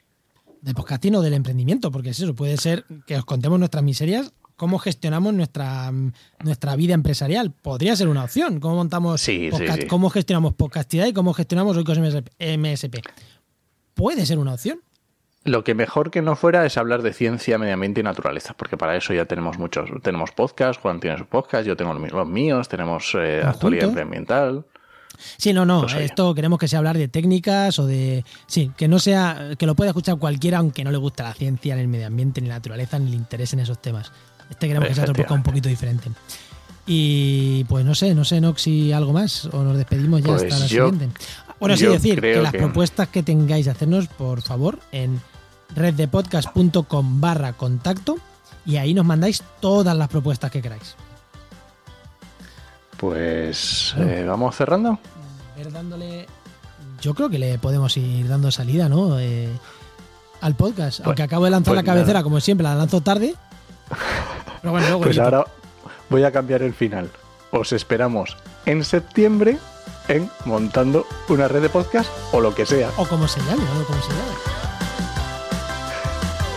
De 0.61 0.75
podcasting 0.75 1.15
o 1.17 1.23
del 1.23 1.35
emprendimiento, 1.35 1.91
porque 1.91 2.11
es 2.11 2.21
eso, 2.21 2.35
puede 2.35 2.57
ser 2.57 2.85
que 3.07 3.17
os 3.17 3.25
contemos 3.25 3.59
nuestras 3.59 3.83
miserias, 3.85 4.33
cómo 4.57 4.79
gestionamos 4.79 5.35
nuestra, 5.35 5.93
nuestra 6.43 6.77
vida 6.77 6.95
empresarial. 6.95 7.53
Podría 7.53 7.95
ser 7.95 8.09
una 8.09 8.25
opción, 8.25 8.59
cómo 8.59 8.77
montamos 8.77 9.21
Sí, 9.21 9.51
sí, 9.53 9.57
podcast- 9.57 9.83
sí. 9.83 9.87
cómo 9.87 10.11
gestionamos 10.11 10.55
podcastidad 10.55 11.07
y 11.07 11.13
cómo 11.13 11.35
gestionamos 11.35 11.77
Oikos 11.77 11.99
MSP. 11.99 13.03
Puede 13.95 14.27
ser 14.27 14.39
una 14.39 14.55
opción. 14.55 14.81
Lo 15.47 15.65
que 15.65 15.75
mejor 15.75 16.11
que 16.11 16.23
no 16.23 16.37
fuera 16.37 16.67
es 16.67 16.77
hablar 16.77 17.03
de 17.03 17.13
ciencia, 17.13 17.57
medio 17.59 17.75
ambiente 17.75 18.01
y 18.01 18.05
naturaleza, 18.05 18.55
porque 18.57 18.77
para 18.77 18.97
eso 18.97 19.15
ya 19.15 19.25
tenemos 19.25 19.59
muchos, 19.59 19.89
tenemos 20.03 20.33
podcasts, 20.33 20.81
Juan 20.83 21.01
tiene 21.01 21.17
sus 21.19 21.27
podcasts, 21.27 21.67
yo 21.67 21.77
tengo 21.77 21.95
los 21.95 22.29
míos, 22.29 22.69
tenemos 22.69 23.13
eh, 23.17 23.43
actualidad 23.45 23.97
ambiental. 23.99 24.65
Sí, 25.39 25.53
no, 25.55 25.65
no, 25.65 25.83
Pues 25.83 25.95
esto 25.95 26.35
queremos 26.35 26.59
que 26.59 26.69
sea 26.69 26.79
hablar 26.81 26.99
de 26.99 27.09
técnicas 27.09 27.79
o 27.79 27.87
de... 27.87 28.23
Sí, 28.47 28.71
que 28.77 28.87
no 28.87 28.99
sea, 28.99 29.53
que 29.59 29.65
lo 29.67 29.75
pueda 29.75 29.91
escuchar 29.91 30.19
cualquiera 30.19 30.59
aunque 30.59 30.85
no 30.85 30.91
le 30.91 30.99
guste 30.99 31.23
la 31.23 31.33
ciencia, 31.33 31.75
ni 31.75 31.81
el 31.81 31.89
medio 31.89 32.07
ambiente, 32.09 32.41
ni 32.43 32.49
la 32.49 32.57
naturaleza, 32.57 32.99
ni 32.99 33.11
le 33.11 33.17
interesen 33.17 33.61
esos 33.61 33.81
temas. 33.81 34.13
Este 34.51 34.67
queremos 34.69 34.89
que 34.89 34.95
sea 34.95 35.05
otro 35.05 35.15
podcast 35.15 35.39
un 35.39 35.43
poquito 35.43 35.69
diferente. 35.71 36.11
Y 36.87 37.65
pues 37.65 37.85
no 37.85 37.95
sé, 37.95 38.15
no 38.15 38.25
sé, 38.25 38.41
Nox, 38.41 38.63
si 38.63 38.93
algo 38.93 39.13
más 39.13 39.47
o 39.47 39.63
nos 39.63 39.77
despedimos 39.77 40.21
ya 40.23 40.29
Pues 40.33 40.43
hasta 40.45 40.59
la 40.59 40.67
yo- 40.67 40.89
siguiente. 40.91 41.19
Bueno, 41.59 41.77
sí 41.77 41.87
decir 41.87 42.21
que 42.21 42.37
las 42.43 42.53
que- 42.53 42.59
propuestas 42.59 43.09
que 43.09 43.23
tengáis 43.23 43.67
hacernos, 43.69 44.09
por 44.09 44.43
favor, 44.43 44.79
en 44.93 45.21
reddepodcast.com 45.77 47.21
barra 47.21 47.53
contacto 47.53 48.17
y 48.65 48.79
ahí 48.79 48.95
nos 48.95 49.05
mandáis 49.05 49.43
todas 49.61 49.97
las 49.97 50.09
propuestas 50.09 50.51
que 50.51 50.61
queráis. 50.61 50.97
Pues 52.97 53.95
eh, 53.99 54.25
vamos 54.27 54.57
cerrando. 54.57 54.99
ver 55.57 55.71
dándole. 55.71 56.27
Yo 57.01 57.15
creo 57.15 57.29
que 57.29 57.39
le 57.39 57.59
podemos 57.59 57.97
ir 57.97 58.27
dando 58.27 58.51
salida, 58.51 58.89
¿no? 58.89 59.21
Eh, 59.21 59.49
al 60.41 60.55
podcast. 60.55 61.01
Aunque 61.05 61.23
acabo 61.23 61.45
de 61.45 61.51
lanzar 61.51 61.75
pues 61.75 61.85
la 61.85 61.93
cabecera, 61.93 62.15
nada. 62.15 62.25
como 62.25 62.41
siempre, 62.41 62.65
la 62.65 62.75
lanzo 62.75 63.03
tarde. 63.03 63.35
Pero 64.63 64.73
bueno, 64.73 64.87
luego. 64.89 65.03
Pues 65.03 65.19
ahora 65.19 65.45
voy 66.09 66.25
a 66.25 66.33
cambiar 66.33 66.63
el 66.63 66.73
final. 66.73 67.11
Os 67.51 67.73
esperamos 67.73 68.37
en 68.65 68.83
septiembre 68.83 69.59
en 70.09 70.31
montando 70.45 71.07
una 71.29 71.49
red 71.49 71.63
de 71.63 71.69
podcast 71.69 72.11
o 72.33 72.41
lo 72.41 72.55
que 72.55 72.67
sea. 72.67 72.91
O 72.97 73.07
como 73.07 73.29
se 73.29 73.41
llame, 73.41 73.63
o 73.63 73.85
como 73.85 74.03
se 74.03 74.09
llame. 74.09 74.66